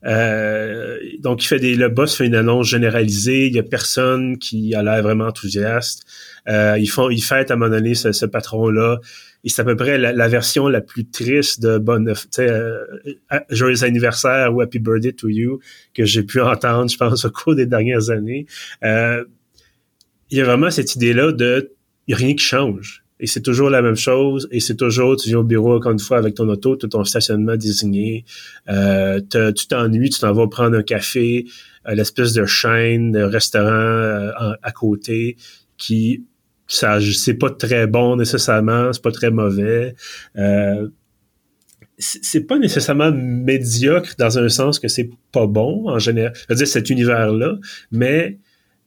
Euh, 0.07 0.99
donc 1.21 1.45
il 1.45 1.47
fait 1.47 1.59
des 1.59 1.75
le 1.75 1.89
boss 1.89 2.15
fait 2.15 2.27
une 2.27 2.35
annonce 2.35 2.69
généralisée, 2.69 3.47
il 3.47 3.55
y 3.55 3.59
a 3.59 3.63
personne 3.63 4.39
qui 4.39 4.75
a 4.75 4.83
l'air 4.83 5.03
vraiment 5.03 5.27
enthousiaste. 5.27 6.05
Euh, 6.49 6.77
ils 6.79 6.89
font 6.89 7.11
ils 7.11 7.23
fêtent 7.23 7.51
à 7.51 7.55
un 7.55 7.57
moment 7.57 7.75
donné 7.75 7.95
ce, 7.95 8.13
ce 8.13 8.27
patron 8.27 8.69
là 8.69 8.99
et 9.45 9.51
c'est 9.51 9.61
à 9.61 9.65
peu 9.65 9.77
près 9.77 9.99
la, 9.99 10.29
version 10.29 10.69
la 10.69 10.81
plus 10.81 11.07
triste 11.07 11.61
de 11.61 11.77
bonne, 11.77 12.13
euh, 12.39 12.85
joyeux 13.51 13.85
anniversaire 13.85 14.55
ou 14.55 14.63
happy 14.63 14.79
birthday 14.79 15.13
to 15.13 15.29
you 15.29 15.61
que 15.93 16.07
j'ai 16.07 16.23
pu 16.23 16.41
entendre, 16.41 16.91
je 16.91 16.97
pense, 16.97 17.27
au 17.27 17.31
cours 17.31 17.55
des 17.55 17.67
dernières 17.67 18.09
années. 18.09 18.47
Euh, 18.83 19.23
il 20.31 20.39
y 20.39 20.41
a 20.41 20.45
vraiment 20.45 20.71
cette 20.71 20.97
idée-là 20.97 21.33
de 21.33 21.73
y 22.09 22.15
a 22.15 22.17
rien 22.17 22.35
qui 22.35 22.45
change. 22.45 23.04
Et 23.21 23.27
c'est 23.27 23.43
toujours 23.43 23.71
la 23.71 23.81
même 23.81 23.97
chose. 23.97 24.49
Et 24.51 24.61
c'est 24.61 24.77
toujours, 24.77 25.17
tu 25.17 25.29
viens 25.29 25.39
au 25.39 25.45
bureau 25.45 25.77
encore 25.77 25.93
une 25.93 25.99
fois 25.99 26.19
avec 26.19 26.35
ton 26.35 26.49
auto, 26.49 26.77
tout 26.77 26.89
ton 26.89 27.05
stationnement 27.05 27.57
désigné. 27.57 28.25
Euh, 28.69 29.21
tu 29.31 29.67
t'ennuies, 29.69 30.11
tu 30.11 30.21
t'en 30.21 30.33
vas 30.33 30.49
prendre 30.49 30.77
un 30.77 30.83
café, 30.83 31.47
euh, 31.89 31.95
l'espèce 31.95 32.33
de 32.33 32.45
chaîne 32.45 33.13
de 33.13 33.23
restaurant 33.23 33.71
euh, 33.71 34.55
à 34.63 34.73
côté 34.73 35.37
qui 35.77 36.25
ça 36.67 36.99
c'est 37.01 37.35
pas 37.35 37.51
très 37.51 37.87
bon 37.87 38.17
nécessairement, 38.17 38.93
c'est 38.93 39.03
pas 39.03 39.13
très 39.13 39.31
mauvais. 39.31 39.95
Euh, 40.37 40.89
c'est 41.99 42.41
pas 42.41 42.59
nécessairement 42.59 43.13
médiocre 43.13 44.15
dans 44.19 44.39
un 44.39 44.49
sens 44.49 44.81
que 44.81 44.89
c'est 44.89 45.11
pas 45.31 45.47
bon 45.47 45.89
en 45.89 46.01
général. 46.01 46.33
Je 46.35 46.47
veux 46.49 46.57
dire 46.57 46.67
cet 46.67 46.91
univers-là, 46.91 47.57
mais 47.93 48.39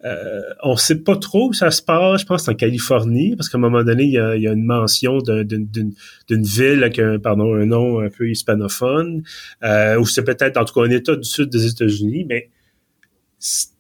euh, 0.06 0.42
on 0.64 0.76
sait 0.76 1.02
pas 1.02 1.16
trop 1.16 1.50
où 1.50 1.54
ça 1.54 1.72
se 1.72 1.82
passe. 1.82 2.22
Je 2.22 2.26
pense 2.26 2.48
en 2.48 2.54
Californie 2.54 3.36
parce 3.36 3.50
qu'à 3.50 3.58
un 3.58 3.62
moment 3.62 3.84
donné 3.84 4.04
il 4.04 4.12
y 4.12 4.20
a, 4.20 4.36
y 4.38 4.48
a 4.48 4.52
une 4.52 4.66
mention 4.66 5.18
d'une 5.20 6.44
ville 6.44 6.84
avec 6.84 7.00
un 7.00 7.18
pardon 7.18 7.56
un 7.56 7.66
nom 7.66 8.00
un 8.00 8.10
peu 8.10 8.30
hispanophone 8.30 9.24
euh, 9.64 9.98
ou 10.00 10.06
c'est 10.06 10.24
peut-être 10.24 10.58
en 10.58 10.66
tout 10.66 10.74
cas 10.74 10.88
un 10.88 10.92
État 10.92 11.16
du 11.16 11.28
sud 11.28 11.50
des 11.50 11.66
États-Unis, 11.66 12.26
mais 12.30 12.50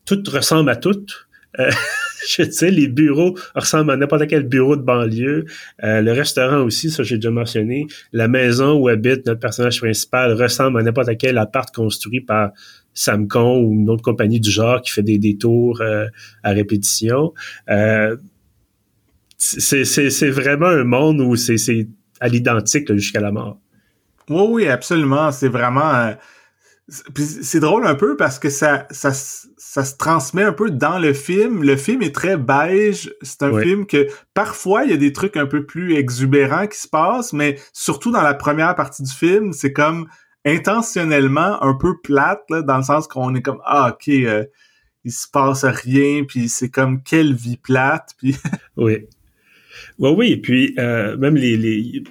tout 0.05 0.23
ressemble 0.31 0.69
à 0.69 0.75
tout. 0.75 1.05
Euh, 1.59 1.69
je 2.27 2.49
sais, 2.49 2.71
les 2.71 2.87
bureaux 2.87 3.37
ressemblent 3.55 3.91
à 3.91 3.97
n'importe 3.97 4.27
quel 4.27 4.43
bureau 4.43 4.75
de 4.75 4.81
banlieue. 4.81 5.45
Euh, 5.83 6.01
le 6.01 6.11
restaurant 6.11 6.61
aussi, 6.61 6.89
ça 6.89 7.03
j'ai 7.03 7.17
déjà 7.17 7.31
mentionné. 7.31 7.87
La 8.11 8.27
maison 8.27 8.73
où 8.73 8.87
habite 8.87 9.25
notre 9.25 9.39
personnage 9.39 9.79
principal 9.79 10.33
ressemble 10.33 10.79
à 10.79 10.83
n'importe 10.83 11.17
quel 11.17 11.37
appart 11.37 11.73
construit 11.73 12.21
par 12.21 12.51
Samcon 12.97 13.61
ou 13.61 13.73
une 13.73 13.89
autre 13.89 14.01
compagnie 14.01 14.39
du 14.39 14.49
genre 14.49 14.81
qui 14.81 14.91
fait 14.91 15.03
des 15.03 15.19
détours 15.19 15.81
euh, 15.81 16.07
à 16.43 16.51
répétition. 16.51 17.33
Euh, 17.69 18.17
c'est 19.37 20.29
vraiment 20.29 20.67
un 20.67 20.83
monde 20.83 21.21
où 21.21 21.35
c'est 21.35 21.87
à 22.19 22.27
l'identique 22.27 22.91
jusqu'à 22.93 23.19
la 23.19 23.31
mort. 23.31 23.59
Oui, 24.29 24.45
oui, 24.49 24.67
absolument. 24.67 25.31
C'est 25.31 25.47
vraiment 25.47 26.15
c'est 26.89 27.59
drôle 27.59 27.85
un 27.85 27.95
peu 27.95 28.15
parce 28.15 28.39
que 28.39 28.49
ça, 28.49 28.87
ça, 28.91 29.11
ça 29.13 29.83
se 29.83 29.97
transmet 29.97 30.43
un 30.43 30.53
peu 30.53 30.71
dans 30.71 30.99
le 30.99 31.13
film. 31.13 31.63
Le 31.63 31.75
film 31.75 32.01
est 32.01 32.15
très 32.15 32.37
beige. 32.37 33.13
C'est 33.21 33.43
un 33.43 33.59
film 33.59 33.85
que 33.85 34.07
parfois 34.33 34.85
il 34.85 34.91
y 34.91 34.93
a 34.93 34.97
des 34.97 35.11
trucs 35.11 35.35
un 35.35 35.47
peu 35.47 35.65
plus 35.65 35.95
exubérants 35.95 36.67
qui 36.67 36.79
se 36.79 36.87
passent, 36.87 37.33
mais 37.33 37.59
surtout 37.73 38.11
dans 38.11 38.21
la 38.21 38.33
première 38.33 38.73
partie 38.75 39.03
du 39.03 39.11
film, 39.11 39.51
c'est 39.51 39.73
comme 39.73 40.07
intentionnellement 40.47 41.61
un 41.63 41.73
peu 41.73 41.99
plate 42.01 42.41
là, 42.49 42.61
dans 42.61 42.77
le 42.77 42.83
sens 42.83 43.07
qu'on 43.07 43.35
est 43.35 43.41
comme 43.41 43.61
ah 43.65 43.93
ok 43.93 44.07
euh, 44.09 44.45
il 45.03 45.11
se 45.11 45.27
passe 45.27 45.65
rien 45.65 46.23
puis 46.23 46.49
c'est 46.49 46.69
comme 46.69 47.03
quelle 47.03 47.33
vie 47.33 47.57
plate 47.57 48.11
puis 48.17 48.35
oui. 48.77 49.07
Oui 49.99 50.09
oui 50.15 50.31
et 50.31 50.37
puis 50.37 50.73
euh, 50.79 51.17
même 51.17 51.35
les, 51.35 51.57
les 51.57 52.03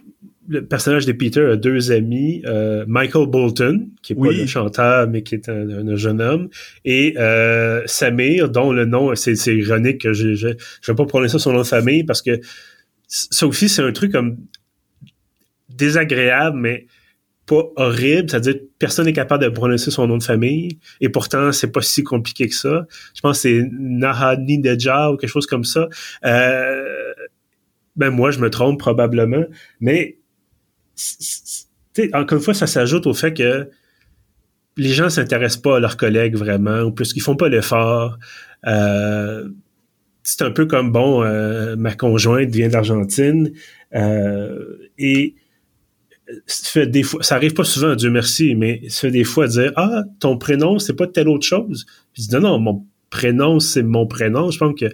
le 0.49 0.65
personnage 0.65 1.07
de 1.07 1.13
Peter 1.13 1.41
a 1.41 1.57
deux 1.57 1.93
amis, 1.93 2.43
euh, 2.45 2.85
Michael 2.87 3.27
Bolton, 3.27 3.89
qui 4.03 4.13
est 4.13 4.17
pas 4.17 4.31
le 4.31 4.47
chanteur, 4.47 5.09
mais 5.09 5.23
qui 5.23 5.35
est 5.35 5.49
un, 5.49 5.97
jeune 5.97 6.21
homme, 6.21 6.49
et 6.85 7.15
euh, 7.19 7.83
Samir, 7.87 8.49
dont 8.49 8.73
le 8.73 8.85
nom, 8.85 9.15
c'est 9.15 9.35
ironique 9.47 10.03
que 10.03 10.13
je, 10.13 10.35
je, 10.35 10.49
je 10.81 10.93
vais 10.93 10.97
pas 10.97 11.07
prononcer 11.07 11.39
son 11.39 11.53
nom 11.53 11.59
de 11.59 11.65
famille 11.65 12.05
parce 12.05 12.23
que 12.23 12.41
ça 13.09 13.47
aussi, 13.47 13.69
c'est 13.69 13.83
un 13.83 13.93
truc 13.93 14.13
comme 14.13 14.37
désagréable, 15.69 16.59
mais 16.59 16.87
pas 17.47 17.63
horrible, 17.77 18.29
c'est-à-dire 18.29 18.57
personne 18.79 19.07
n'est 19.07 19.13
capable 19.13 19.45
de 19.45 19.49
prononcer 19.49 19.91
son 19.91 20.07
nom 20.07 20.19
de 20.19 20.23
famille, 20.23 20.79
et 21.01 21.09
pourtant 21.09 21.53
c'est 21.53 21.71
pas 21.71 21.81
si 21.81 22.03
compliqué 22.03 22.49
que 22.49 22.55
ça. 22.55 22.87
Je 23.15 23.21
pense 23.21 23.39
que 23.39 23.43
c'est 23.43 23.63
Nahani 23.73 24.59
Deja 24.59 25.13
ou 25.13 25.17
quelque 25.17 25.31
chose 25.31 25.47
comme 25.47 25.65
ça. 25.65 25.89
Euh, 26.25 27.15
ben 27.95 28.11
moi, 28.11 28.31
je 28.31 28.41
me 28.41 28.51
trompe 28.51 28.79
probablement, 28.79 29.45
mais 29.81 30.19
encore 32.13 32.39
une 32.39 32.45
fois, 32.45 32.55
ça 32.55 32.67
s'ajoute 32.67 33.07
au 33.07 33.15
fait 33.15 33.33
que 33.33 33.71
les 34.77 34.91
gens 34.91 35.09
s'intéressent 35.09 35.63
pas 35.63 35.77
à 35.77 35.81
leurs 35.81 35.97
collègues 35.97 36.37
vraiment, 36.37 36.81
ou 36.83 36.93
plus 36.93 37.13
qu'ils 37.13 37.23
font 37.23 37.37
pas 37.37 37.49
l'effort. 37.49 38.19
Euh, 38.67 39.49
c'est 40.23 40.43
un 40.43 40.51
peu 40.51 40.67
comme 40.67 40.93
bon, 40.93 41.23
euh, 41.23 41.77
ma 41.77 41.95
conjointe 41.95 42.51
vient 42.51 42.69
d'Argentine 42.69 43.53
euh, 43.95 44.77
et 44.99 45.37
fait 46.47 46.87
des 46.87 47.03
fois, 47.03 47.23
ça 47.23 47.37
arrive 47.37 47.55
pas 47.55 47.65
souvent, 47.65 47.95
Dieu 47.95 48.11
merci, 48.11 48.55
mais 48.55 48.83
ça 48.89 49.03
fait 49.03 49.11
des 49.11 49.25
fois 49.25 49.47
dire 49.47 49.73
ah 49.77 50.03
ton 50.21 50.39
prénom 50.39 50.79
c'est 50.79 50.95
pas 50.95 51.07
telle 51.07 51.29
autre 51.29 51.47
chose? 51.47 51.87
Puis 52.13 52.23
je 52.25 52.29
dis 52.29 52.35
non 52.35 52.41
non 52.41 52.59
mon 52.59 52.87
prénom 53.11 53.61
c'est 53.61 53.83
mon 53.83 54.07
prénom. 54.07 54.51
Je 54.51 54.59
pense 54.59 54.79
que 54.79 54.87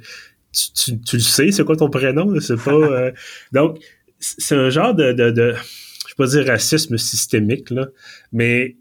tu, 0.52 1.00
tu, 1.00 1.16
le 1.16 1.22
sais 1.22 1.50
c'est 1.50 1.64
quoi 1.64 1.76
ton 1.76 1.88
prénom 1.88 2.38
c'est 2.40 2.62
pas 2.62 3.10
donc 3.52 3.78
c'est 4.18 4.54
un 4.54 4.70
genre 4.70 4.94
de, 4.94 5.12
de, 5.12 5.30
de 5.30 5.54
je 5.54 6.12
vais 6.12 6.16
pas 6.16 6.26
dire 6.26 6.46
racisme 6.46 6.98
systémique 6.98 7.70
là, 7.70 7.86
mais 8.32 8.76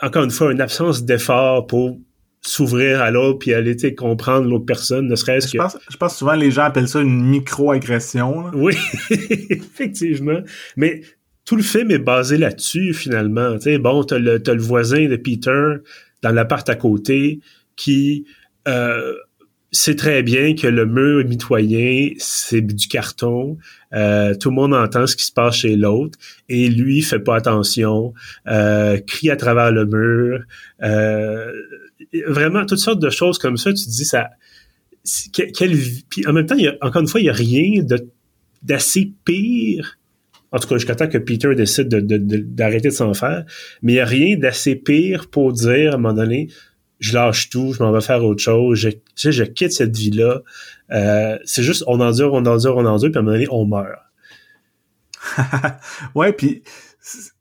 encore 0.00 0.24
une 0.24 0.30
fois 0.30 0.52
une 0.52 0.60
absence 0.60 1.04
d'effort 1.04 1.66
pour 1.66 1.98
s'ouvrir 2.42 3.00
à 3.00 3.10
l'autre 3.10 3.38
puis 3.38 3.54
aller 3.54 3.76
comprendre 3.94 4.48
l'autre 4.48 4.66
personne, 4.66 5.06
ne 5.06 5.14
serait-ce 5.14 5.46
que... 5.46 5.52
Je 5.52 5.58
pense, 5.58 5.78
je 5.88 5.96
pense 5.96 6.18
souvent 6.18 6.34
les 6.34 6.50
gens 6.50 6.64
appellent 6.64 6.88
ça 6.88 7.00
une 7.00 7.24
micro-agression. 7.24 8.50
Oui, 8.54 8.76
effectivement. 9.10 10.40
Mais 10.76 11.02
tout 11.52 11.56
le 11.56 11.62
film 11.62 11.90
est 11.90 11.98
basé 11.98 12.38
là-dessus, 12.38 12.94
finalement. 12.94 13.56
Tu 13.56 13.64
sais, 13.64 13.78
bon, 13.78 14.04
t'as 14.04 14.18
le, 14.18 14.42
as 14.46 14.54
le 14.54 14.62
voisin 14.62 15.06
de 15.06 15.16
Peter 15.16 15.74
dans 16.22 16.32
l'appart 16.32 16.66
à 16.70 16.76
côté 16.76 17.40
qui 17.76 18.24
euh, 18.66 19.12
sait 19.70 19.94
très 19.94 20.22
bien 20.22 20.54
que 20.54 20.66
le 20.66 20.86
mur 20.86 21.28
mitoyen, 21.28 22.08
c'est 22.16 22.62
du 22.62 22.88
carton. 22.88 23.58
Euh, 23.92 24.34
tout 24.34 24.48
le 24.48 24.54
monde 24.54 24.72
entend 24.72 25.06
ce 25.06 25.14
qui 25.14 25.26
se 25.26 25.32
passe 25.32 25.56
chez 25.56 25.76
l'autre 25.76 26.18
et 26.48 26.70
lui 26.70 27.02
fait 27.02 27.20
pas 27.20 27.36
attention, 27.36 28.14
euh, 28.48 28.98
crie 29.06 29.28
à 29.28 29.36
travers 29.36 29.72
le 29.72 29.84
mur. 29.84 30.42
Euh, 30.82 31.52
vraiment 32.28 32.64
toutes 32.64 32.78
sortes 32.78 33.02
de 33.02 33.10
choses 33.10 33.36
comme 33.36 33.58
ça. 33.58 33.74
Tu 33.74 33.84
dis 33.90 34.06
ça. 34.06 34.30
Quelle, 35.34 35.76
puis 36.08 36.26
en 36.26 36.32
même 36.32 36.46
temps, 36.46 36.56
il 36.56 36.64
y 36.64 36.68
a, 36.68 36.76
encore 36.80 37.02
une 37.02 37.08
fois, 37.08 37.20
il 37.20 37.26
y 37.26 37.30
a 37.30 37.34
rien 37.34 37.82
de 37.82 38.08
d'assez 38.62 39.12
pire. 39.26 39.98
En 40.52 40.58
tout 40.58 40.68
cas, 40.68 40.76
jusqu'à 40.76 40.94
temps 40.94 41.08
que 41.08 41.18
Peter 41.18 41.54
décide 41.54 41.88
d'arrêter 41.88 42.88
de, 42.88 42.92
de 42.92 42.94
s'en 42.94 43.14
faire. 43.14 43.44
Mais 43.82 43.92
il 43.92 43.94
n'y 43.96 44.00
a 44.00 44.04
rien 44.04 44.36
d'assez 44.36 44.76
pire 44.76 45.28
pour 45.28 45.52
dire 45.52 45.92
à 45.92 45.94
un 45.94 45.98
moment 45.98 46.14
donné, 46.14 46.48
je 47.02 47.14
lâche 47.14 47.50
tout, 47.50 47.72
je 47.72 47.82
m'en 47.82 47.90
vais 47.90 48.00
faire 48.00 48.24
autre 48.24 48.42
chose, 48.42 48.78
je, 48.78 49.30
je 49.30 49.42
quitte 49.42 49.72
cette 49.72 49.96
vie-là. 49.96 50.42
Euh, 50.92 51.38
c'est 51.44 51.62
juste, 51.62 51.82
on 51.86 52.00
endure, 52.00 52.32
on 52.32 52.46
endure, 52.46 52.76
on 52.76 52.86
endure, 52.86 53.10
puis 53.10 53.18
à 53.18 53.20
un 53.20 53.24
moment 53.24 53.34
donné, 53.34 53.48
on 53.50 53.66
meurt. 53.66 53.98
ouais, 56.14 56.32
puis 56.32 56.62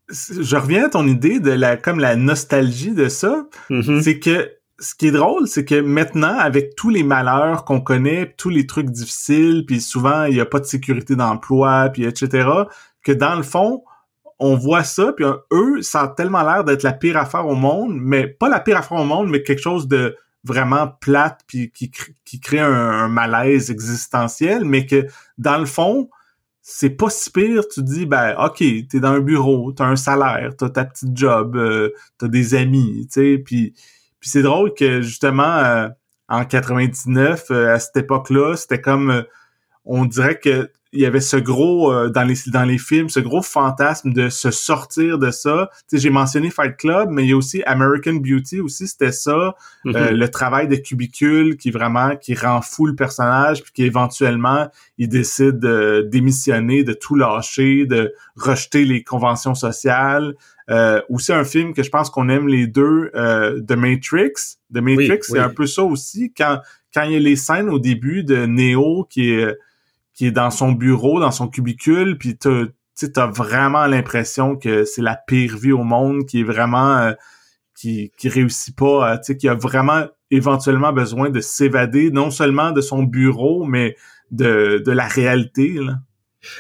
je 0.09 0.55
reviens 0.55 0.85
à 0.85 0.89
ton 0.89 1.07
idée 1.07 1.39
de 1.39 1.51
la 1.51 1.77
comme 1.77 1.99
la 1.99 2.15
nostalgie 2.15 2.93
de 2.93 3.07
ça. 3.07 3.47
Mm-hmm. 3.69 4.01
C'est 4.01 4.19
que 4.19 4.51
ce 4.79 4.95
qui 4.95 5.07
est 5.07 5.11
drôle, 5.11 5.47
c'est 5.47 5.63
que 5.63 5.79
maintenant, 5.79 6.37
avec 6.39 6.75
tous 6.75 6.89
les 6.89 7.03
malheurs 7.03 7.65
qu'on 7.65 7.81
connaît, 7.81 8.33
tous 8.37 8.49
les 8.49 8.65
trucs 8.65 8.89
difficiles, 8.89 9.63
puis 9.67 9.79
souvent 9.79 10.23
il 10.25 10.33
n'y 10.33 10.39
a 10.39 10.45
pas 10.45 10.59
de 10.59 10.65
sécurité 10.65 11.15
d'emploi, 11.15 11.89
puis 11.93 12.05
etc., 12.05 12.49
que 13.03 13.11
dans 13.11 13.35
le 13.35 13.43
fond, 13.43 13.83
on 14.39 14.55
voit 14.55 14.83
ça, 14.83 15.13
puis 15.13 15.25
eux, 15.53 15.81
ça 15.83 16.01
a 16.01 16.07
tellement 16.07 16.41
l'air 16.41 16.63
d'être 16.63 16.81
la 16.81 16.93
pire 16.93 17.15
affaire 17.15 17.47
au 17.47 17.55
monde, 17.55 17.93
mais 17.93 18.25
pas 18.27 18.49
la 18.49 18.59
pire 18.59 18.77
affaire 18.77 18.97
au 18.97 19.05
monde, 19.05 19.29
mais 19.29 19.43
quelque 19.43 19.61
chose 19.61 19.87
de 19.87 20.17
vraiment 20.43 20.87
plate, 20.87 21.41
puis 21.45 21.71
qui, 21.71 21.91
qui 22.25 22.39
crée 22.39 22.59
un, 22.59 23.07
malaise 23.07 23.69
existentiel, 23.69 24.65
mais 24.65 24.87
que 24.87 25.05
dans 25.37 25.59
le 25.59 25.67
fond, 25.67 26.09
c'est 26.63 26.89
pas 26.89 27.11
si 27.11 27.29
pire. 27.29 27.63
Tu 27.71 27.83
dis, 27.83 28.07
ben, 28.07 28.35
OK, 28.43 28.57
t'es 28.57 28.99
dans 28.99 29.11
un 29.11 29.19
bureau, 29.19 29.71
t'as 29.73 29.85
un 29.85 29.95
salaire, 29.95 30.55
t'as 30.57 30.69
ta 30.69 30.85
petite 30.85 31.15
job, 31.15 31.55
euh, 31.55 31.89
t'as 32.17 32.27
des 32.27 32.55
amis, 32.55 33.07
tu 33.11 33.21
sais, 33.21 33.37
puis, 33.37 33.73
puis 34.19 34.29
c'est 34.29 34.41
drôle 34.41 34.73
que, 34.73 35.01
justement, 35.01 35.57
euh, 35.57 35.87
en 36.29 36.45
99, 36.45 37.45
euh, 37.51 37.75
à 37.75 37.79
cette 37.79 37.97
époque-là, 37.97 38.55
c'était 38.55 38.81
comme, 38.81 39.23
on 39.85 40.05
dirait 40.05 40.39
que 40.39 40.71
il 40.93 40.99
y 40.99 41.05
avait 41.05 41.21
ce 41.21 41.37
gros 41.37 41.91
euh, 41.91 42.09
dans 42.09 42.23
les 42.23 42.35
dans 42.47 42.63
les 42.63 42.77
films 42.77 43.09
ce 43.09 43.19
gros 43.19 43.41
fantasme 43.41 44.11
de 44.11 44.29
se 44.29 44.51
sortir 44.51 45.17
de 45.17 45.31
ça. 45.31 45.69
Tu 45.89 45.95
sais 45.95 46.03
j'ai 46.03 46.09
mentionné 46.09 46.49
Fight 46.49 46.75
Club 46.77 47.09
mais 47.11 47.23
il 47.23 47.29
y 47.29 47.33
a 47.33 47.37
aussi 47.37 47.63
American 47.63 48.15
Beauty 48.15 48.59
aussi 48.59 48.87
c'était 48.87 49.11
ça. 49.11 49.31
Euh, 49.31 49.53
mm-hmm. 49.85 50.09
le 50.11 50.29
travail 50.29 50.67
de 50.67 50.75
cubicule 50.75 51.57
qui 51.57 51.71
vraiment 51.71 52.15
qui 52.15 52.35
rend 52.35 52.61
fou 52.61 52.87
le 52.87 52.95
personnage 52.95 53.63
puis 53.63 53.71
qui 53.71 53.83
éventuellement 53.83 54.69
il 54.97 55.07
décide 55.07 55.59
de 55.59 56.07
démissionner 56.11 56.83
de 56.83 56.93
tout 56.93 57.15
lâcher 57.15 57.85
de 57.85 58.13
rejeter 58.35 58.85
les 58.85 59.03
conventions 59.03 59.55
sociales. 59.55 60.35
Euh, 60.69 61.01
aussi 61.09 61.33
un 61.33 61.43
film 61.43 61.73
que 61.73 61.83
je 61.83 61.89
pense 61.89 62.09
qu'on 62.09 62.29
aime 62.29 62.47
les 62.47 62.67
deux 62.67 63.11
euh, 63.15 63.59
The 63.61 63.73
Matrix. 63.73 64.57
The 64.73 64.77
Matrix 64.77 65.19
c'est 65.23 65.39
un 65.39 65.49
peu 65.49 65.65
ça 65.65 65.83
aussi. 65.83 66.33
Quand 66.35 66.59
quand 66.93 67.03
il 67.03 67.13
y 67.13 67.15
a 67.15 67.19
les 67.19 67.37
scènes 67.37 67.69
au 67.69 67.79
début 67.79 68.23
de 68.23 68.45
Neo 68.45 69.05
qui 69.09 69.31
est 69.31 69.55
qui 70.13 70.27
est 70.27 70.31
dans 70.31 70.51
son 70.51 70.71
bureau, 70.71 71.19
dans 71.19 71.31
son 71.31 71.47
cubicule, 71.47 72.17
puis 72.17 72.37
tu 72.37 72.49
as 73.15 73.27
vraiment 73.27 73.85
l'impression 73.87 74.55
que 74.55 74.83
c'est 74.83 75.01
la 75.01 75.15
pire 75.15 75.57
vie 75.57 75.71
au 75.71 75.83
monde, 75.83 76.25
qui 76.25 76.41
est 76.41 76.43
vraiment 76.43 76.97
euh, 76.97 77.13
qui, 77.75 78.11
qui 78.17 78.29
réussit 78.29 78.75
pas, 78.75 79.17
tu 79.17 79.23
sais, 79.25 79.37
qui 79.37 79.47
a 79.47 79.55
vraiment 79.55 80.05
éventuellement 80.29 80.93
besoin 80.93 81.29
de 81.29 81.39
s'évader, 81.39 82.11
non 82.11 82.31
seulement 82.31 82.71
de 82.71 82.81
son 82.81 83.03
bureau, 83.03 83.65
mais 83.65 83.95
de, 84.31 84.81
de 84.85 84.91
la 84.91 85.07
réalité. 85.07 85.73
Là. 85.73 85.99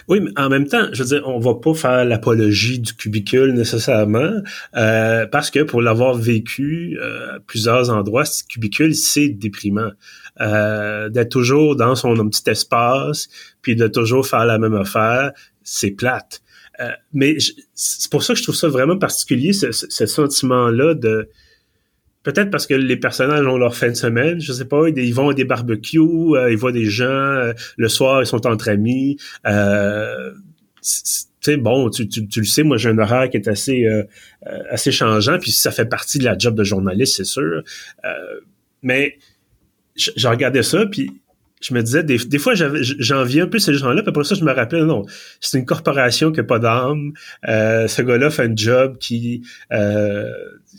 Oui, 0.07 0.19
mais 0.21 0.31
en 0.37 0.49
même 0.49 0.67
temps, 0.67 0.87
je 0.91 1.01
veux 1.01 1.09
dire, 1.09 1.27
on 1.27 1.39
va 1.39 1.55
pas 1.55 1.73
faire 1.73 2.05
l'apologie 2.05 2.79
du 2.79 2.93
cubicule 2.93 3.53
nécessairement, 3.53 4.31
euh, 4.75 5.25
parce 5.27 5.49
que 5.49 5.63
pour 5.63 5.81
l'avoir 5.81 6.15
vécu 6.15 6.97
euh, 7.01 7.37
à 7.37 7.39
plusieurs 7.39 7.89
endroits, 7.89 8.25
ce 8.25 8.43
cubicule, 8.43 8.95
c'est 8.95 9.29
déprimant. 9.29 9.91
Euh, 10.39 11.09
d'être 11.09 11.29
toujours 11.29 11.75
dans 11.75 11.95
son 11.95 12.15
petit 12.29 12.49
espace, 12.49 13.27
puis 13.61 13.75
de 13.75 13.87
toujours 13.87 14.25
faire 14.27 14.45
la 14.45 14.57
même 14.59 14.75
affaire, 14.75 15.31
c'est 15.63 15.91
plate. 15.91 16.41
mais 17.13 17.37
c'est 17.75 18.09
pour 18.09 18.23
ça 18.23 18.33
que 18.33 18.39
je 18.39 18.43
trouve 18.43 18.55
ça 18.55 18.67
vraiment 18.67 18.97
particulier, 18.97 19.53
ce, 19.53 19.71
ce 19.71 20.05
sentiment-là 20.05 20.95
de 20.95 21.29
Peut-être 22.23 22.51
parce 22.51 22.67
que 22.67 22.75
les 22.75 22.97
personnages 22.97 23.45
ont 23.47 23.57
leur 23.57 23.75
fin 23.75 23.89
de 23.89 23.95
semaine, 23.95 24.39
je 24.39 24.53
sais 24.53 24.65
pas, 24.65 24.89
ils 24.89 25.13
vont 25.13 25.29
à 25.29 25.33
des 25.33 25.45
barbecues, 25.45 25.99
euh, 25.99 26.51
ils 26.51 26.57
voient 26.57 26.71
des 26.71 26.85
gens, 26.85 27.05
euh, 27.05 27.53
le 27.77 27.87
soir 27.87 28.21
ils 28.21 28.27
sont 28.27 28.45
entre 28.45 28.69
amis. 28.69 29.17
Euh, 29.47 30.31
tu 31.41 31.57
bon, 31.57 31.89
tu, 31.89 32.07
tu, 32.07 32.39
le 32.39 32.45
sais, 32.45 32.61
moi 32.61 32.77
j'ai 32.77 32.89
un 32.89 32.97
horaire 32.99 33.29
qui 33.29 33.37
est 33.37 33.47
assez 33.47 33.85
euh, 33.85 34.03
assez 34.69 34.91
changeant, 34.91 35.39
puis 35.39 35.51
ça 35.51 35.71
fait 35.71 35.85
partie 35.85 36.19
de 36.19 36.25
la 36.25 36.37
job 36.37 36.55
de 36.55 36.63
journaliste, 36.63 37.17
c'est 37.17 37.23
sûr. 37.23 37.63
mais 38.83 39.17
j'ai 39.95 40.27
regardé 40.27 40.61
ça, 40.61 40.85
puis 40.85 41.11
je 41.61 41.73
me 41.73 41.81
disais, 41.81 42.03
des, 42.03 42.17
des 42.17 42.37
fois, 42.37 42.53
j'enviais 42.55 43.41
un 43.41 43.47
peu 43.47 43.59
ces 43.59 43.73
gens-là, 43.73 44.01
puis 44.01 44.09
après 44.09 44.23
ça, 44.23 44.35
je 44.35 44.43
me 44.43 44.51
rappelle, 44.51 44.85
non, 44.85 45.05
c'est 45.39 45.59
une 45.59 45.65
corporation 45.65 46.31
qui 46.31 46.37
n'a 46.37 46.43
pas 46.43 46.59
d'âme. 46.59 47.13
ce 47.45 48.01
gars-là 48.01 48.29
fait 48.29 48.43
un 48.43 48.55
job 48.55 48.97
qui 48.99 49.43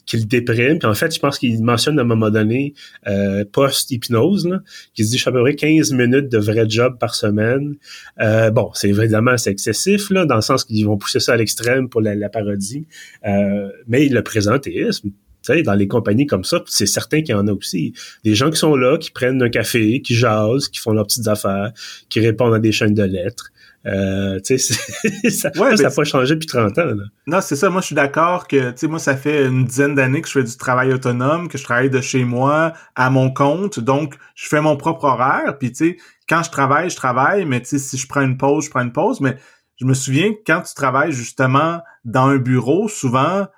qui 0.06 0.16
le 0.16 0.24
déprime. 0.24 0.78
Puis 0.78 0.88
en 0.88 0.94
fait, 0.94 1.14
je 1.14 1.20
pense 1.20 1.38
qu'il 1.38 1.62
mentionne 1.62 1.98
à 1.98 2.02
un 2.02 2.06
moment 2.06 2.30
donné, 2.30 2.74
euh, 3.06 3.44
post-hypnose, 3.50 4.60
qu'il 4.94 5.04
se 5.04 5.10
dit, 5.10 5.18
je 5.18 5.22
fais 5.22 5.30
à 5.30 5.32
peu 5.32 5.42
près 5.42 5.54
15 5.54 5.92
minutes 5.92 6.28
de 6.28 6.38
vrai 6.38 6.66
job 6.68 6.98
par 6.98 7.14
semaine. 7.14 7.74
Euh, 8.20 8.50
bon, 8.50 8.70
c'est 8.74 8.88
évidemment 8.88 9.36
c'est 9.36 9.50
excessif, 9.50 10.10
là, 10.10 10.26
dans 10.26 10.36
le 10.36 10.42
sens 10.42 10.64
qu'ils 10.64 10.84
vont 10.86 10.96
pousser 10.96 11.20
ça 11.20 11.34
à 11.34 11.36
l'extrême 11.36 11.88
pour 11.88 12.00
la, 12.00 12.28
parodie. 12.28 12.86
Euh, 13.26 13.68
mais 13.86 14.08
le 14.08 14.22
présentéisme, 14.22 15.10
sais, 15.42 15.62
dans 15.62 15.74
les 15.74 15.88
compagnies 15.88 16.26
comme 16.26 16.44
ça, 16.44 16.62
c'est 16.66 16.86
certain 16.86 17.22
qu'il 17.22 17.30
y 17.30 17.38
en 17.38 17.46
a 17.48 17.52
aussi. 17.52 17.94
Des 18.24 18.34
gens 18.34 18.50
qui 18.50 18.58
sont 18.58 18.76
là, 18.76 18.98
qui 18.98 19.10
prennent 19.10 19.42
un 19.42 19.50
café, 19.50 20.00
qui 20.02 20.14
jasent, 20.14 20.68
qui 20.68 20.80
font 20.80 20.92
leurs 20.92 21.06
petites 21.06 21.28
affaires, 21.28 21.72
qui 22.08 22.20
répondent 22.20 22.54
à 22.54 22.58
des 22.58 22.72
chaînes 22.72 22.94
de 22.94 23.04
lettres. 23.04 23.52
Euh, 23.84 24.38
tu 24.44 24.58
sais, 24.58 24.74
ça 25.30 25.50
n'a 25.54 25.74
ben, 25.74 25.90
pas 25.90 26.04
changé 26.04 26.34
depuis 26.34 26.46
30 26.46 26.78
ans. 26.78 26.84
Là. 26.84 27.04
Non, 27.26 27.40
c'est 27.40 27.56
ça. 27.56 27.68
Moi, 27.68 27.80
je 27.80 27.86
suis 27.86 27.94
d'accord 27.94 28.46
que, 28.46 28.70
tu 28.70 28.78
sais, 28.78 28.86
moi, 28.86 28.98
ça 28.98 29.16
fait 29.16 29.46
une 29.46 29.64
dizaine 29.64 29.94
d'années 29.94 30.20
que 30.22 30.28
je 30.28 30.34
fais 30.34 30.44
du 30.44 30.56
travail 30.56 30.92
autonome, 30.92 31.48
que 31.48 31.58
je 31.58 31.64
travaille 31.64 31.90
de 31.90 32.00
chez 32.00 32.24
moi 32.24 32.74
à 32.94 33.10
mon 33.10 33.32
compte. 33.32 33.80
Donc, 33.80 34.14
je 34.34 34.48
fais 34.48 34.60
mon 34.60 34.76
propre 34.76 35.04
horaire. 35.04 35.58
Puis, 35.58 35.72
tu 35.72 35.90
sais, 35.90 35.96
quand 36.28 36.42
je 36.42 36.50
travaille, 36.50 36.90
je 36.90 36.96
travaille. 36.96 37.44
Mais, 37.44 37.60
tu 37.60 37.70
sais, 37.70 37.78
si 37.78 37.96
je 37.96 38.06
prends 38.06 38.22
une 38.22 38.36
pause, 38.36 38.66
je 38.66 38.70
prends 38.70 38.82
une 38.82 38.92
pause. 38.92 39.20
Mais 39.20 39.36
je 39.80 39.84
me 39.84 39.94
souviens 39.94 40.32
que 40.32 40.38
quand 40.46 40.62
tu 40.62 40.74
travailles 40.74 41.12
justement 41.12 41.80
dans 42.04 42.26
un 42.26 42.36
bureau, 42.36 42.88
souvent, 42.88 43.48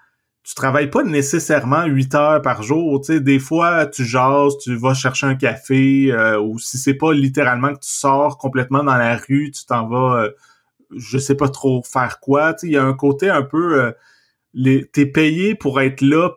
tu 0.45 0.55
travailles 0.55 0.91
pas 0.91 1.03
nécessairement 1.03 1.87
8 1.87 2.15
heures 2.15 2.43
par 2.43 2.63
jour. 2.63 3.01
Tu 3.01 3.15
sais, 3.15 3.21
des 3.21 3.39
fois, 3.39 3.87
tu 3.87 4.05
jases, 4.05 4.59
tu 4.63 4.77
vas 4.77 4.93
chercher 4.93 5.27
un 5.27 5.35
café, 5.37 6.13
euh, 6.13 6.39
ou 6.39 6.59
si 6.59 6.77
c'est 6.77 6.95
pas 6.95 7.15
littéralement 7.15 7.69
que 7.73 7.81
tu 7.81 7.89
sors 7.91 8.37
complètement 8.37 8.85
dans 8.85 8.97
la 8.97 9.17
rue, 9.17 9.51
tu 9.51 9.65
t'en 9.65 9.89
vas, 9.89 10.25
euh, 10.25 10.31
je 10.95 11.17
sais 11.17 11.35
pas 11.35 11.49
trop 11.49 11.83
faire 11.83 12.21
quoi. 12.21 12.53
Tu 12.53 12.61
sais, 12.61 12.67
il 12.69 12.73
y 12.75 12.77
a 12.77 12.85
un 12.85 12.93
côté 12.93 13.31
un 13.31 13.43
peu, 13.43 13.83
euh, 13.83 13.93
les, 14.53 14.87
t'es 14.87 15.07
payé 15.07 15.55
pour 15.55 15.81
être 15.81 16.03
là 16.03 16.31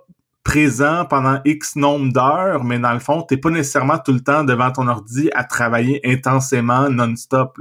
présent 0.44 1.06
pendant 1.06 1.42
X 1.44 1.76
nombre 1.76 2.14
d'heures, 2.14 2.64
mais 2.64 2.80
dans 2.80 2.94
le 2.94 3.00
fond, 3.00 3.24
t'es 3.24 3.36
pas 3.36 3.50
nécessairement 3.50 4.00
tout 4.00 4.14
le 4.14 4.22
temps 4.22 4.46
devant 4.46 4.72
ton 4.72 4.88
ordi 4.88 5.30
à 5.34 5.44
travailler 5.44 6.00
intensément 6.10 6.90
non-stop. 6.90 7.58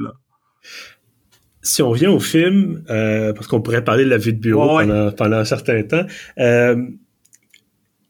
Si 1.66 1.82
on 1.82 1.90
revient 1.90 2.06
au 2.06 2.20
film, 2.20 2.84
euh, 2.90 3.32
parce 3.32 3.48
qu'on 3.48 3.60
pourrait 3.60 3.82
parler 3.82 4.04
de 4.04 4.10
la 4.10 4.18
vie 4.18 4.32
de 4.32 4.38
bureau 4.38 4.78
pendant, 5.16 5.36
un 5.36 5.44
certain 5.44 5.82
temps, 5.82 6.04
euh, 6.38 6.76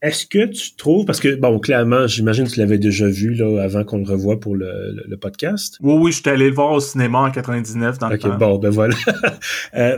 est-ce 0.03 0.27
que 0.27 0.45
tu 0.45 0.75
trouves, 0.75 1.05
parce 1.05 1.19
que, 1.19 1.35
bon, 1.35 1.57
clairement, 1.57 2.05
j'imagine 2.05 2.45
que 2.45 2.51
tu 2.51 2.59
l'avais 2.59 2.77
déjà 2.77 3.07
vu 3.07 3.33
là, 3.33 3.63
avant 3.63 3.83
qu'on 3.83 3.97
le 3.97 4.05
revoie 4.05 4.39
pour 4.39 4.55
le, 4.55 5.17
podcast. 5.19 5.77
Oui, 5.81 5.95
oui, 5.95 6.11
je 6.11 6.21
suis 6.21 6.29
allé 6.29 6.49
le 6.49 6.55
voir 6.55 6.71
au 6.71 6.79
cinéma 6.79 7.19
en 7.19 7.31
99 7.31 7.97
dans 7.97 8.09
le 8.09 8.15
OK, 8.15 8.37
bon, 8.37 8.59
ben 8.59 8.69
voilà. 8.69 8.95
euh, 9.75 9.97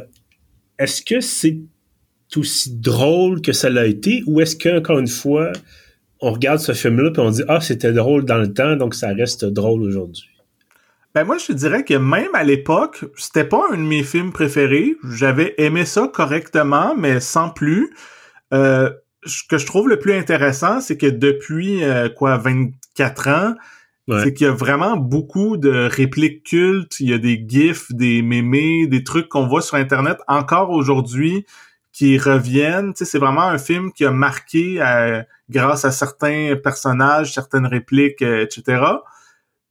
est-ce 0.77 1.01
que 1.01 1.19
c'est 1.19 1.57
aussi 2.37 2.73
drôle 2.77 3.41
que 3.41 3.51
ça 3.51 3.69
l'a 3.69 3.85
été, 3.85 4.23
ou 4.25 4.39
est-ce 4.39 4.55
qu'encore 4.55 4.99
une 4.99 5.07
fois, 5.07 5.51
on 6.21 6.31
regarde 6.31 6.59
ce 6.59 6.71
film-là 6.71 7.11
et 7.13 7.19
on 7.19 7.31
dit 7.31 7.43
Ah, 7.49 7.59
c'était 7.59 7.91
drôle 7.91 8.23
dans 8.23 8.37
le 8.37 8.53
temps, 8.53 8.77
donc 8.77 8.95
ça 8.95 9.09
reste 9.09 9.43
drôle 9.43 9.81
aujourd'hui? 9.81 10.29
Ben 11.15 11.23
moi, 11.23 11.37
je 11.37 11.47
te 11.47 11.51
dirais 11.53 11.83
que 11.83 11.95
même 11.95 12.33
à 12.33 12.43
l'époque, 12.43 13.05
c'était 13.15 13.43
pas 13.43 13.65
un 13.71 13.77
de 13.77 13.83
mes 13.83 14.03
films 14.03 14.31
préférés. 14.31 14.95
J'avais 15.11 15.55
aimé 15.57 15.85
ça 15.85 16.07
correctement, 16.07 16.95
mais 16.95 17.19
sans 17.19 17.49
plus. 17.49 17.93
Euh, 18.53 18.91
ce 19.25 19.43
que 19.43 19.57
je 19.57 19.65
trouve 19.65 19.89
le 19.89 19.99
plus 19.99 20.13
intéressant, 20.13 20.81
c'est 20.81 20.97
que 20.97 21.07
depuis 21.07 21.83
euh, 21.83 22.09
quoi 22.09 22.37
24 22.37 23.27
ans, 23.27 23.55
c'est 24.23 24.33
qu'il 24.33 24.47
y 24.47 24.49
a 24.49 24.53
vraiment 24.53 24.97
beaucoup 24.97 25.55
de 25.57 25.87
répliques 25.87 26.43
cultes. 26.43 26.99
Il 26.99 27.09
y 27.09 27.13
a 27.13 27.19
des 27.19 27.45
gifs, 27.47 27.91
des 27.91 28.23
mémés, 28.23 28.87
des 28.87 29.03
trucs 29.03 29.29
qu'on 29.29 29.45
voit 29.45 29.61
sur 29.61 29.75
Internet 29.75 30.17
encore 30.27 30.71
aujourd'hui 30.71 31.45
qui 31.91 32.17
reviennent. 32.17 32.93
Tu 32.93 32.99
sais, 32.99 33.11
c'est 33.11 33.19
vraiment 33.19 33.43
un 33.43 33.57
film 33.57 33.91
qui 33.91 34.05
a 34.05 34.11
marqué 34.11 34.81
euh, 34.81 35.21
grâce 35.49 35.85
à 35.85 35.91
certains 35.91 36.55
personnages, 36.55 37.33
certaines 37.33 37.65
répliques, 37.65 38.21
euh, 38.21 38.45
etc. 38.45 38.81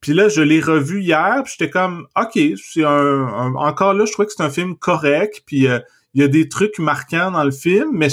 Puis 0.01 0.13
là, 0.15 0.29
je 0.29 0.41
l'ai 0.41 0.61
revu 0.61 1.03
hier, 1.03 1.43
puis 1.45 1.55
j'étais 1.59 1.71
comme, 1.71 2.07
ok, 2.17 2.39
c'est 2.57 2.85
un, 2.85 3.55
encore 3.57 3.95
là, 3.95 4.05
je 4.05 4.13
trouvais 4.13 4.27
que 4.27 4.33
c'est 4.33 4.43
un 4.43 4.51
film 4.51 4.77
correct, 4.77 5.43
puis 5.45 5.67
euh, 5.67 5.81
il 6.15 6.21
y 6.21 6.25
a 6.25 6.29
des 6.29 6.49
trucs 6.49 6.79
marquants 6.79 7.31
dans 7.31 7.45
le 7.45 7.51
film, 7.51 7.91
mais 7.93 8.09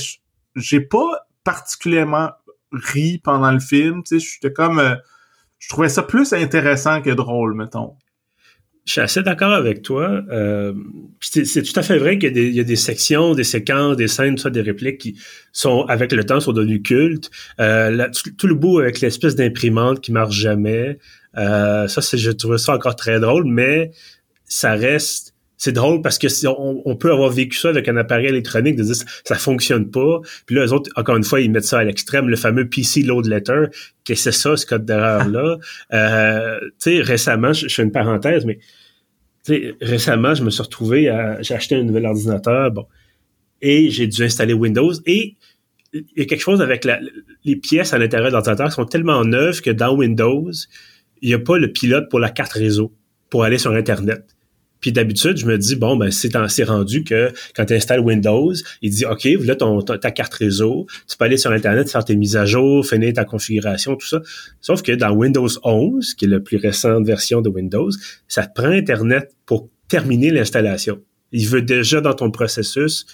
j'ai 0.56 0.82
pas 0.82 1.28
particulièrement 1.44 2.32
ri 2.72 3.20
pendant 3.24 3.52
le 3.52 3.60
film. 3.60 4.04
Tu 4.04 4.20
sais, 4.20 4.28
j'étais 4.28 4.54
comme, 4.54 4.98
je 5.60 5.70
trouvais 5.70 5.90
ça 5.90 6.04
plus 6.04 6.34
intéressant 6.34 7.02
que 7.02 7.12
drôle, 7.12 7.56
mettons. 7.56 7.96
Je 8.86 8.92
suis 8.92 9.02
assez 9.02 9.24
d'accord 9.24 9.54
avec 9.54 9.82
toi. 9.82 10.22
Euh, 10.30 10.74
c'est 11.20 11.64
tout 11.64 11.80
à 11.80 11.82
fait 11.82 11.98
vrai 11.98 12.20
qu'il 12.20 12.38
y, 12.38 12.60
a 12.60 12.64
des 12.64 12.76
sections, 12.76 13.34
des 13.34 13.44
séquences, 13.44 13.98
des 13.98 14.08
scènes, 14.08 14.38
ça, 14.38 14.52
des 14.52 14.62
répliques 14.62 15.00
qui 15.00 15.20
sont, 15.52 15.82
avec 15.88 16.12
le 16.12 16.24
temps, 16.24 16.40
sont 16.40 16.54
devenues 16.54 16.84
cultes. 16.84 17.32
Euh, 17.60 18.08
tout, 18.38 18.46
le 18.48 18.54
bout 18.54 18.80
avec 18.80 19.02
l'espèce 19.02 19.36
d'imprimante 19.36 20.02
qui 20.02 20.12
marche 20.12 20.36
jamais. 20.36 21.00
Euh, 21.36 21.88
ça, 21.88 22.02
c'est, 22.02 22.20
je 22.20 22.30
trouve 22.30 22.58
ça 22.58 22.74
encore 22.74 22.96
très 22.96 23.20
drôle, 23.20 23.46
mais 23.46 23.92
ça 24.46 24.74
reste 24.74 25.35
c'est 25.58 25.72
drôle 25.72 26.02
parce 26.02 26.18
que 26.18 26.28
on, 26.48 26.96
peut 26.96 27.12
avoir 27.12 27.30
vécu 27.30 27.58
ça 27.58 27.70
avec 27.70 27.88
un 27.88 27.98
appareil 27.98 28.28
électronique, 28.28 28.76
de 28.76 28.84
dire 28.84 28.96
ça 29.24 29.36
fonctionne 29.36 29.90
pas. 29.90 30.20
Puis 30.46 30.56
là, 30.56 30.66
les 30.66 30.74
autres, 30.74 30.92
encore 30.96 31.16
une 31.16 31.24
fois, 31.24 31.42
ils 31.42 31.52
mettent 31.52 31.66
ça 31.66 31.80
à 31.80 31.84
l'extrême, 31.84 32.28
le 32.28 32.36
fameux 32.36 32.68
PC 32.68 33.04
load 33.04 33.26
letter. 33.26 33.66
Que 34.04 34.16
c'est 34.16 34.32
ça, 34.32 34.58
ce 34.58 34.66
code 34.66 34.86
d'erreur-là? 34.86 35.58
euh, 35.94 36.60
tu 36.62 36.70
sais, 36.80 37.02
récemment, 37.02 37.54
je, 37.54 37.68
fais 37.68 37.84
une 37.84 37.92
parenthèse, 37.92 38.46
mais 38.46 38.60
récemment, 39.82 40.36
je 40.36 40.44
me 40.44 40.50
suis 40.50 40.62
retrouvé 40.62 41.10
à. 41.10 41.42
J'ai 41.42 41.54
acheté 41.54 41.76
un 41.76 41.84
nouvel 41.84 42.06
ordinateur, 42.06 42.72
bon, 42.72 42.86
et 43.62 43.90
j'ai 43.90 44.08
dû 44.08 44.24
installer 44.24 44.54
Windows. 44.54 44.94
Et 45.06 45.36
il 45.94 46.04
y 46.18 46.22
a 46.22 46.26
quelque 46.26 46.42
chose 46.42 46.62
avec 46.62 46.86
les 47.46 47.56
pièces 47.56 47.94
à 47.94 47.98
l'intérieur 47.98 48.30
de 48.30 48.34
l'ordinateur 48.34 48.68
qui 48.68 48.76
sont 48.76 48.86
tellement 48.86 49.24
neuves 49.24 49.62
que 49.62 49.70
dans 49.70 49.96
Windows, 49.96 50.52
il 51.22 51.30
n'y 51.30 51.34
a 51.34 51.40
pas 51.40 51.58
le 51.58 51.72
pilote 51.72 52.10
pour 52.10 52.20
la 52.20 52.30
carte 52.30 52.54
réseau 52.54 52.94
pour 53.30 53.44
aller 53.44 53.58
sur 53.58 53.72
Internet. 53.72 54.35
Puis 54.86 54.92
d'habitude, 54.92 55.36
je 55.38 55.48
me 55.48 55.58
dis, 55.58 55.76
bon, 55.76 55.98
ben 55.98 56.12
c'est 56.12 56.64
rendu 56.64 57.04
que 57.04 57.32
quand 57.56 57.66
tu 57.66 57.74
installes 57.74 58.02
Windows, 58.02 58.54
il 58.84 58.92
dit, 58.92 59.04
OK, 59.04 59.24
là, 59.24 59.56
ton, 59.56 59.82
ta 59.82 60.12
carte 60.12 60.36
réseau, 60.36 60.86
tu 61.10 61.18
peux 61.18 61.26
aller 61.26 61.38
sur 61.38 61.50
Internet, 61.50 61.90
faire 61.90 62.06
tes 62.06 62.16
mises 62.16 62.38
à 62.38 62.46
jour, 62.46 62.86
finir 62.86 63.12
ta 63.14 63.26
configuration, 63.26 63.96
tout 63.96 64.06
ça. 64.06 64.22
Sauf 64.62 64.84
que 64.84 64.92
dans 64.92 65.10
Windows 65.10 65.48
11, 65.64 66.14
qui 66.14 66.26
est 66.26 66.28
la 66.28 66.40
plus 66.40 66.58
récente 66.58 67.04
version 67.04 67.42
de 67.42 67.50
Windows, 67.50 67.90
ça 68.28 68.46
te 68.46 68.54
prend 68.54 68.70
Internet 68.70 69.36
pour 69.48 69.72
terminer 69.88 70.30
l'installation. 70.30 71.02
Il 71.32 71.48
veut 71.48 71.64
déjà 71.64 72.00
dans 72.00 72.14
ton 72.14 72.30
processus 72.30 73.08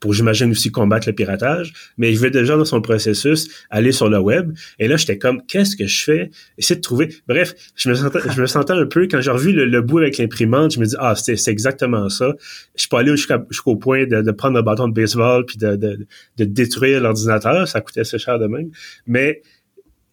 pour, 0.00 0.12
j'imagine, 0.12 0.50
aussi 0.50 0.70
combattre 0.70 1.08
le 1.08 1.14
piratage, 1.14 1.72
mais 1.96 2.12
il 2.12 2.18
veut 2.18 2.30
déjà 2.30 2.56
dans 2.56 2.64
son 2.64 2.80
processus 2.80 3.48
aller 3.70 3.92
sur 3.92 4.08
le 4.08 4.18
web. 4.18 4.52
Et 4.78 4.88
là, 4.88 4.96
j'étais 4.96 5.18
comme, 5.18 5.42
qu'est-ce 5.46 5.76
que 5.76 5.86
je 5.86 6.04
fais? 6.04 6.30
Essayer 6.56 6.76
de 6.76 6.80
trouver. 6.80 7.08
Bref, 7.26 7.54
je 7.74 7.88
me 7.88 7.94
sentais, 7.94 8.20
je 8.34 8.40
me 8.40 8.46
sentais 8.46 8.72
un 8.72 8.86
peu, 8.86 9.08
quand 9.08 9.20
j'ai 9.20 9.30
revu 9.30 9.52
le, 9.52 9.80
bout 9.82 9.98
avec 9.98 10.18
l'imprimante, 10.18 10.72
je 10.72 10.80
me 10.80 10.86
dis, 10.86 10.96
ah, 10.98 11.14
c'est 11.14 11.48
exactement 11.48 12.08
ça. 12.08 12.34
Je 12.76 12.82
suis 12.82 12.88
pas 12.88 13.00
allé 13.00 13.14
jusqu'au 13.16 13.76
point 13.76 14.06
de, 14.06 14.30
prendre 14.32 14.58
un 14.58 14.62
bâton 14.62 14.88
de 14.88 14.94
baseball 14.94 15.44
puis 15.44 15.56
de, 15.56 15.76
de, 15.76 16.06
de 16.36 16.44
détruire 16.44 17.00
l'ordinateur. 17.00 17.66
Ça 17.66 17.80
coûtait 17.80 18.00
assez 18.00 18.18
cher 18.18 18.38
de 18.38 18.46
même. 18.46 18.70
Mais 19.06 19.42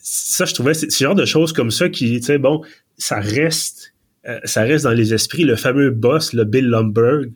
ça, 0.07 0.45
je 0.45 0.53
trouvais, 0.53 0.75
c'est 0.75 0.91
ce 0.91 1.03
genre 1.03 1.15
de 1.15 1.25
choses 1.25 1.51
comme 1.51 1.71
ça 1.71 1.89
qui, 1.89 2.19
tu 2.19 2.25
sais, 2.27 2.37
bon, 2.37 2.61
ça 2.97 3.19
reste, 3.19 3.93
euh, 4.27 4.39
ça 4.43 4.61
reste 4.61 4.83
dans 4.83 4.91
les 4.91 5.15
esprits. 5.15 5.43
Le 5.43 5.55
fameux 5.55 5.89
boss, 5.89 6.33
le 6.33 6.43
Bill 6.43 6.67
Lumberg, 6.67 7.31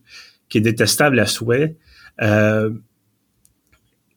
qui 0.49 0.59
est 0.59 0.62
détestable 0.62 1.19
à 1.19 1.25
souhait, 1.25 1.75
euh, 2.21 2.69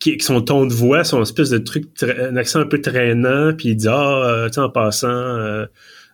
qui, 0.02 0.18
son 0.20 0.40
ton 0.40 0.66
de 0.66 0.74
voix, 0.74 1.04
son 1.04 1.22
espèce 1.22 1.50
de 1.50 1.58
truc, 1.58 1.84
un 2.02 2.36
accent 2.36 2.60
un 2.60 2.66
peu 2.66 2.80
traînant, 2.80 3.52
puis 3.56 3.70
il 3.70 3.76
dit 3.76 3.88
ah, 3.88 4.24
euh, 4.24 4.48
sais, 4.50 4.60
en 4.60 4.68
passant, 4.68 5.08
euh, 5.08 5.66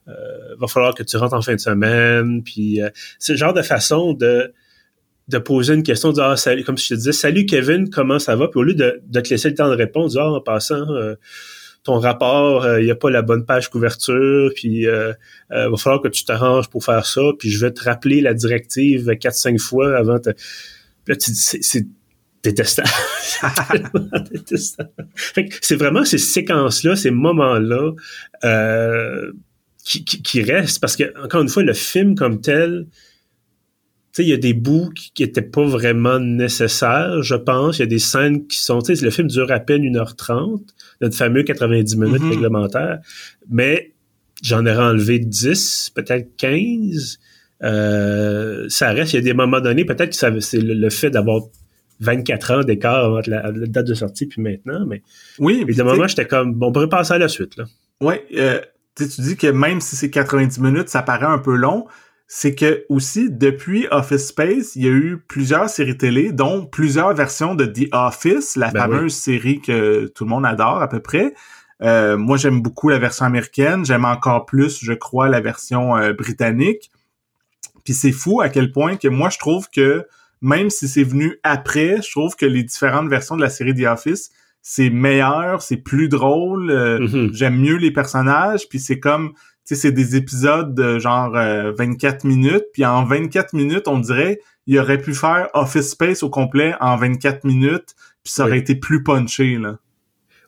euh, 0.09 0.12
va 0.59 0.66
falloir 0.66 0.94
que 0.94 1.03
tu 1.03 1.16
rentres 1.16 1.35
en 1.35 1.42
fin 1.42 1.55
de 1.55 1.61
semaine, 1.61 2.42
puis 2.42 2.81
c'est 3.18 3.33
le 3.33 3.38
genre 3.38 3.55
de 3.55 3.62
façon 3.62 4.12
de 4.12 4.53
de 5.29 5.37
poser 5.37 5.74
une 5.74 5.83
question, 5.83 6.09
de 6.09 6.14
dire, 6.14 6.24
ah, 6.24 6.37
salut, 6.38 6.64
comme 6.64 6.79
je 6.79 6.88
te 6.88 6.94
disais, 6.94 7.12
salut 7.12 7.44
Kevin, 7.44 7.90
comment 7.90 8.18
ça 8.18 8.35
va? 8.35 8.48
Puis 8.48 8.59
au 8.61 8.62
lieu 8.62 8.72
de, 8.72 9.03
de 9.07 9.20
te 9.20 9.29
laisser 9.29 9.51
le 9.51 9.55
temps 9.55 9.68
de 9.68 9.74
répondre, 9.74 10.09
dire, 10.09 10.22
ah, 10.22 10.33
en 10.33 10.40
passant, 10.40 10.87
ton 11.85 11.98
rapport, 11.98 12.66
il 12.79 12.85
n'y 12.87 12.90
a 12.90 12.94
pas 12.94 13.11
la 13.11 13.20
bonne 13.20 13.44
page 13.44 13.68
couverture, 13.68 14.51
puis 14.55 14.87
euh, 14.87 15.12
va 15.51 15.77
falloir 15.77 16.01
que 16.01 16.09
tu 16.09 16.24
t'arranges 16.24 16.70
pour 16.70 16.83
faire 16.83 17.05
ça, 17.05 17.20
puis 17.38 17.51
je 17.51 17.61
vais 17.61 17.72
te 17.72 17.85
rappeler 17.85 18.22
la 18.22 18.33
directive 18.33 19.11
4-5 19.11 19.59
fois 19.59 19.96
avant 19.96 20.18
de 20.18 20.35
Là, 21.09 21.16
tu 21.16 21.31
dis, 21.31 21.38
c'est 21.38 21.87
détestable. 22.42 22.88
c'est 25.61 25.77
vraiment 25.77 26.05
ces 26.05 26.18
séquences-là, 26.18 26.97
ces 26.97 27.11
moments-là 27.11 27.92
euh, 28.44 29.33
qui, 29.85 30.05
qui, 30.05 30.42
restent 30.42 30.81
parce 30.81 30.97
que, 30.97 31.12
encore 31.23 31.42
une 31.42 31.49
fois, 31.49 31.62
le 31.62 31.73
film 31.73 32.14
comme 32.14 32.40
tel, 32.40 32.87
tu 34.12 34.12
sais, 34.12 34.25
il 34.25 34.29
y 34.29 34.35
a 34.35 34.38
des 34.38 34.55
bouts 34.55 34.90
qui 34.94 35.23
n'étaient 35.23 35.42
pas 35.42 35.64
vraiment 35.64 36.21
nécessaires, 36.21 37.23
je 37.23 37.35
pense. 37.35 37.79
Il 37.79 37.81
y 37.81 37.85
a 37.85 37.87
des 37.87 37.99
scènes 37.99 38.47
qui 38.47 38.61
sont, 38.61 38.81
tu 38.81 38.94
sais, 38.94 39.05
le 39.05 39.11
film 39.11 39.29
dure 39.29 39.51
à 39.51 39.61
peine 39.61 39.83
1h30, 39.83 40.62
notre 41.01 41.16
fameux 41.16 41.42
90 41.42 41.97
minutes 41.97 42.23
mm-hmm. 42.23 42.29
réglementaire, 42.29 42.99
mais 43.49 43.94
j'en 44.42 44.66
ai 44.66 44.77
enlevé 44.77 45.18
10, 45.18 45.92
peut-être 45.94 46.37
15. 46.37 47.18
Euh, 47.62 48.66
ça 48.68 48.90
reste, 48.90 49.12
il 49.12 49.16
y 49.16 49.18
a 49.18 49.23
des 49.23 49.35
moments 49.35 49.61
donnés, 49.61 49.85
peut-être 49.85 50.11
que 50.11 50.40
c'est 50.40 50.61
le, 50.61 50.90
fait 50.90 51.11
d'avoir 51.11 51.42
24 52.01 52.53
ans 52.53 52.61
d'écart 52.62 53.12
entre 53.12 53.31
la, 53.31 53.51
date 53.51 53.87
de 53.87 53.94
sortie 53.94 54.27
puis 54.27 54.40
maintenant, 54.40 54.87
mais 54.87 55.03
oui, 55.38 55.64
mais 55.66 55.83
moment 55.83 56.07
j'étais 56.07 56.27
comme 56.27 56.55
bon, 56.55 56.68
on 56.68 56.73
pourrait 56.73 56.88
passer 56.88 57.14
à 57.14 57.18
la 57.18 57.29
suite 57.29 57.57
là. 57.57 57.64
Ouais, 58.01 58.25
euh, 58.37 58.61
tu 58.94 59.21
dis 59.21 59.37
que 59.37 59.49
même 59.49 59.81
si 59.81 59.97
c'est 59.97 60.11
90 60.11 60.61
minutes, 60.61 60.88
ça 60.88 61.03
paraît 61.03 61.27
un 61.27 61.38
peu 61.38 61.57
long. 61.57 61.87
C'est 62.31 62.55
que 62.55 62.85
aussi 62.90 63.31
depuis 63.31 63.87
Office 63.90 64.29
Space, 64.29 64.77
il 64.77 64.85
y 64.85 64.87
a 64.87 64.90
eu 64.90 65.25
plusieurs 65.27 65.71
séries 65.71 65.97
télé, 65.97 66.31
dont 66.31 66.66
plusieurs 66.66 67.14
versions 67.14 67.55
de 67.55 67.64
The 67.64 67.88
Office, 67.92 68.55
la 68.55 68.71
ben 68.71 68.83
fameuse 68.83 69.14
série 69.14 69.62
que 69.62 70.07
tout 70.14 70.25
le 70.25 70.31
monde 70.31 70.44
adore 70.44 70.83
à 70.83 70.88
peu 70.88 71.01
près. 71.01 71.33
Euh, 71.81 72.18
moi, 72.18 72.37
j'aime 72.37 72.61
beaucoup 72.61 72.90
la 72.90 72.99
version 72.99 73.25
américaine. 73.25 73.87
J'aime 73.87 74.05
encore 74.05 74.44
plus, 74.44 74.79
je 74.83 74.92
crois, 74.92 75.29
la 75.29 75.40
version 75.40 75.94
britannique. 76.12 76.90
Puis 77.88 77.94
c'est 77.94 78.12
fou 78.12 78.42
à 78.42 78.51
quel 78.51 78.70
point 78.70 78.96
que 78.96 79.09
moi 79.09 79.31
je 79.31 79.38
trouve 79.38 79.70
que 79.74 80.05
même 80.42 80.68
si 80.68 80.88
c'est 80.88 81.05
venu 81.05 81.38
après, 81.42 82.03
je 82.03 82.11
trouve 82.11 82.37
que 82.37 82.44
les 82.44 82.62
différentes 82.62 83.09
versions 83.09 83.35
de 83.35 83.40
la 83.40 83.48
série 83.48 83.74
The 83.74 83.87
Office, 83.87 84.29
c'est 84.61 84.90
meilleur, 84.90 85.62
c'est 85.62 85.79
plus 85.79 86.11
drôle, 86.11 86.70
euh, 86.70 86.98
mm-hmm. 86.98 87.33
j'aime 87.33 87.59
mieux 87.59 87.77
les 87.77 87.90
personnages, 87.90 88.68
puis 88.68 88.79
c'est 88.79 89.01
comme 89.01 89.33
tu 89.33 89.38
sais 89.64 89.74
c'est 89.74 89.92
des 89.92 90.16
épisodes 90.16 90.74
de 90.74 90.98
genre 90.98 91.31
24 91.33 92.27
euh, 92.27 92.29
minutes, 92.29 92.64
puis 92.74 92.85
en 92.85 93.07
24 93.07 93.55
minutes, 93.55 93.88
on 93.88 94.01
dirait 94.01 94.38
il 94.66 94.79
aurait 94.79 94.98
pu 94.98 95.14
faire 95.14 95.48
Office 95.55 95.92
Space 95.92 96.22
au 96.22 96.29
complet 96.29 96.74
en 96.81 96.94
24 96.96 97.44
minutes, 97.44 97.94
puis 98.22 98.35
ça 98.35 98.44
aurait 98.44 98.59
été 98.59 98.74
plus 98.74 99.03
punché 99.03 99.57
là. 99.57 99.79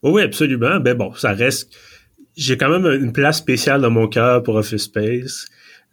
Oui, 0.03 0.21
absolument. 0.21 0.79
Ben 0.79 0.95
bon, 0.95 1.15
ça 1.15 1.33
reste 1.33 1.75
j'ai 2.37 2.59
quand 2.59 2.69
même 2.69 2.85
une 3.03 3.15
place 3.15 3.39
spéciale 3.39 3.81
dans 3.81 3.91
mon 3.91 4.09
cœur 4.09 4.43
pour 4.43 4.57
Office 4.57 4.83
Space. 4.83 5.47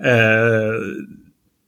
Euh, 0.03 0.97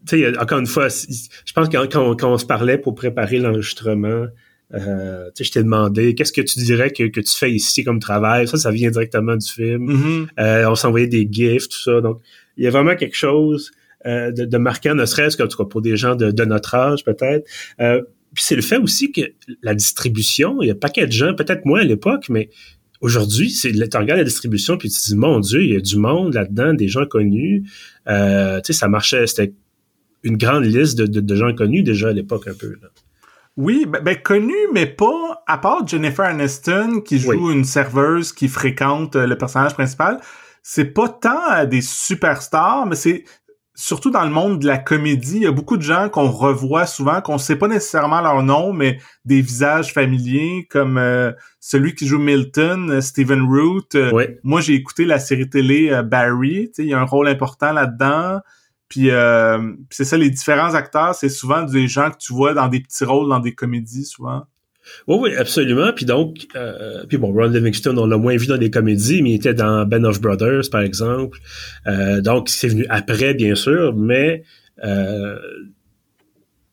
tu 0.08 0.22
sais, 0.22 0.38
encore 0.38 0.60
une 0.60 0.68
fois, 0.68 0.88
je 0.90 1.54
pense 1.54 1.70
que 1.70 1.86
quand, 1.88 2.24
on, 2.24 2.38
se 2.38 2.46
parlait 2.46 2.78
pour 2.78 2.96
préparer 2.96 3.38
l'enregistrement, 3.40 4.26
euh, 4.74 5.30
je 5.40 5.52
t'ai 5.52 5.64
demandé 5.64 6.16
qu'est-ce 6.16 6.32
que 6.32 6.42
tu 6.42 6.60
dirais 6.60 6.92
que, 6.92 7.08
tu 7.08 7.38
fais 7.38 7.52
ici 7.52 7.84
comme 7.84 8.00
travail? 8.00 8.48
Ça, 8.48 8.58
ça 8.58 8.72
vient 8.72 8.92
directement 8.92 9.36
du 9.36 9.48
film. 9.48 9.92
Mm-hmm. 9.92 10.28
euh, 10.40 10.70
on 10.70 10.76
s'envoyait 10.76 11.08
des 11.08 11.28
gifs, 11.30 11.70
tout 11.70 11.82
ça. 11.82 12.02
Donc, 12.02 12.22
il 12.58 12.64
y 12.64 12.68
a 12.68 12.72
vraiment 12.72 12.96
quelque 12.96 13.16
chose 13.16 13.72
de, 14.06 14.32
de, 14.32 14.58
marquant, 14.58 14.96
ne 14.96 15.06
serait-ce 15.06 15.36
que 15.36 15.64
pour 15.64 15.82
des 15.82 15.98
gens 15.98 16.16
de, 16.16 16.32
de 16.32 16.46
notre 16.46 16.74
âge 16.74 17.04
peut-être. 17.04 17.46
puis 17.78 18.44
c'est 18.44 18.56
le 18.56 18.62
fait 18.62 18.78
aussi 18.78 19.12
que 19.12 19.22
la 19.62 19.76
distribution, 19.76 20.62
il 20.62 20.68
y 20.68 20.70
a 20.70 20.74
un 20.74 20.78
paquet 20.78 21.06
de 21.06 21.12
gens, 21.12 21.36
peut-être 21.36 21.66
moins 21.66 21.82
à 21.82 21.84
l'époque, 21.84 22.30
mais 22.30 22.50
Aujourd'hui, 23.02 23.50
c'est 23.50 23.72
tu 23.72 23.98
regardes 23.98 24.20
la 24.20 24.24
distribution 24.26 24.78
puis 24.78 24.90
tu 24.90 25.00
te 25.00 25.06
dis 25.06 25.16
mon 25.16 25.40
Dieu, 25.40 25.64
il 25.64 25.74
y 25.74 25.76
a 25.76 25.80
du 25.80 25.98
monde 25.98 26.34
là-dedans, 26.34 26.74
des 26.74 26.90
gens 26.90 27.06
connus. 27.06 27.64
Euh, 28.10 28.60
tu 28.62 28.74
sais, 28.74 28.80
ça 28.80 28.90
marchait, 28.90 29.26
c'était 29.26 29.54
une 30.24 30.38
grande 30.38 30.66
liste 30.66 30.98
de, 30.98 31.20
de, 31.20 31.36
gens 31.36 31.54
connus 31.54 31.84
déjà 31.84 32.10
à 32.10 32.14
l'époque 32.14 32.48
un 32.48 32.54
peu. 32.54 32.76
Là. 32.82 32.90
Oui, 33.58 33.86
ben, 33.88 34.02
ben, 34.02 34.16
connu, 34.16 34.56
mais 34.74 34.86
pas 34.86 35.44
à 35.48 35.58
part 35.58 35.86
Jennifer 35.88 36.26
Aniston 36.26 37.02
qui 37.02 37.20
joue 37.20 37.52
une 37.52 37.66
serveuse 37.66 38.32
qui 38.32 38.48
fréquente 38.48 39.16
euh, 39.16 39.28
le 39.28 39.38
personnage 39.38 39.74
principal. 39.74 40.20
C'est 40.62 40.86
pas 40.86 41.10
tant 41.10 41.66
des 41.66 41.82
superstars, 41.82 42.86
mais 42.86 42.96
c'est 42.96 43.24
surtout 43.80 44.12
dans 44.12 44.26
le 44.26 44.30
monde 44.30 44.60
de 44.60 44.68
la 44.68 44.78
comédie, 44.78 45.38
il 45.38 45.44
y 45.44 45.48
a 45.48 45.52
beaucoup 45.52 45.78
de 45.78 45.82
gens 45.82 46.10
qu'on 46.10 46.30
revoit 46.30 46.86
souvent, 46.86 47.22
qu'on 47.22 47.38
sait 47.38 47.56
pas 47.56 47.70
nécessairement 47.70 48.20
leur 48.20 48.44
nom, 48.44 48.74
mais 48.74 49.00
des 49.24 49.42
visages 49.42 49.94
familiers, 49.94 50.68
comme 50.70 50.98
euh, 50.98 51.32
celui 51.62 51.96
qui 51.96 52.06
joue 52.06 52.20
Milton, 52.20 52.92
euh, 52.92 53.02
Stephen 53.02 53.42
Root. 53.44 53.96
Euh, 53.96 54.28
moi, 54.44 54.60
j'ai 54.60 54.74
écouté 54.74 55.06
la 55.06 55.18
série 55.18 55.50
télé 55.50 56.02
Barry, 56.04 56.70
il 56.78 56.86
y 56.86 56.94
a 56.94 57.00
un 57.00 57.06
rôle 57.06 57.30
important 57.30 57.72
là-dedans. 57.72 58.42
Puis 58.90 59.10
c'est 59.90 60.04
ça, 60.04 60.18
les 60.18 60.30
différents 60.30 60.74
acteurs, 60.74 61.16
c'est 61.16 61.30
souvent 61.30 61.64
des 61.64 61.88
gens 61.88 62.10
que 62.12 62.18
tu 62.18 62.34
vois 62.34 62.54
dans 62.54 62.68
des 62.68 62.80
petits 62.80 63.06
rôles 63.06 63.30
dans 63.30 63.40
des 63.40 63.54
comédies, 63.54 64.06
souvent. 64.06 64.46
Oui, 65.08 65.18
oui, 65.22 65.36
absolument. 65.36 65.92
Puis 65.94 66.06
donc, 66.06 66.48
euh, 66.56 67.04
puis 67.08 67.18
bon, 67.18 67.32
Ron 67.32 67.48
Livingston, 67.48 67.98
on 67.98 68.06
l'a 68.06 68.18
moins 68.18 68.36
vu 68.38 68.48
dans 68.48 68.58
des 68.58 68.70
comédies, 68.70 69.22
mais 69.22 69.32
il 69.32 69.36
était 69.36 69.54
dans 69.54 69.86
Ben 69.86 70.06
of 70.06 70.22
Brothers, 70.22 70.70
par 70.72 70.82
exemple. 70.82 71.40
Euh, 71.88 72.22
donc, 72.22 72.50
c'est 72.50 72.68
venu 72.68 72.86
après, 72.90 73.34
bien 73.34 73.56
sûr, 73.56 73.96
mais 73.96 74.44
euh, 74.84 75.38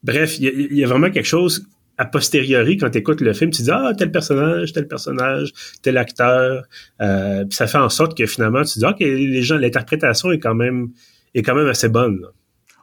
bref, 0.03 0.39
il 0.39 0.73
y, 0.73 0.85
a 0.85 0.87
vraiment 0.87 1.11
quelque 1.11 1.27
chose 1.27 1.67
a 1.99 2.05
posteriori, 2.05 2.77
quand 2.77 2.91
tu 2.91 2.99
écoutes 2.99 3.23
le 3.23 3.33
film, 3.33 3.51
tu 3.51 3.63
dis 3.63 3.71
Ah, 3.71 3.93
tel 3.97 4.11
personnage, 4.11 4.75
tel 4.75 4.87
personnage, 4.87 5.53
tel 5.81 5.97
acteur. 5.97 6.65
Euh, 7.01 7.47
puis 7.47 7.57
ça 7.57 7.67
fait 7.67 7.79
en 7.79 7.89
sorte 7.89 8.17
que 8.17 8.27
finalement, 8.27 8.63
tu 8.65 8.79
dis 8.79 8.85
OK, 8.85 9.01
les 9.01 9.41
gens, 9.41 9.57
l'interprétation 9.57 10.31
est 10.31 10.39
quand 10.39 10.55
même 10.55 10.91
est 11.39 11.43
quand 11.43 11.55
même 11.55 11.69
assez 11.69 11.89
bonne. 11.89 12.27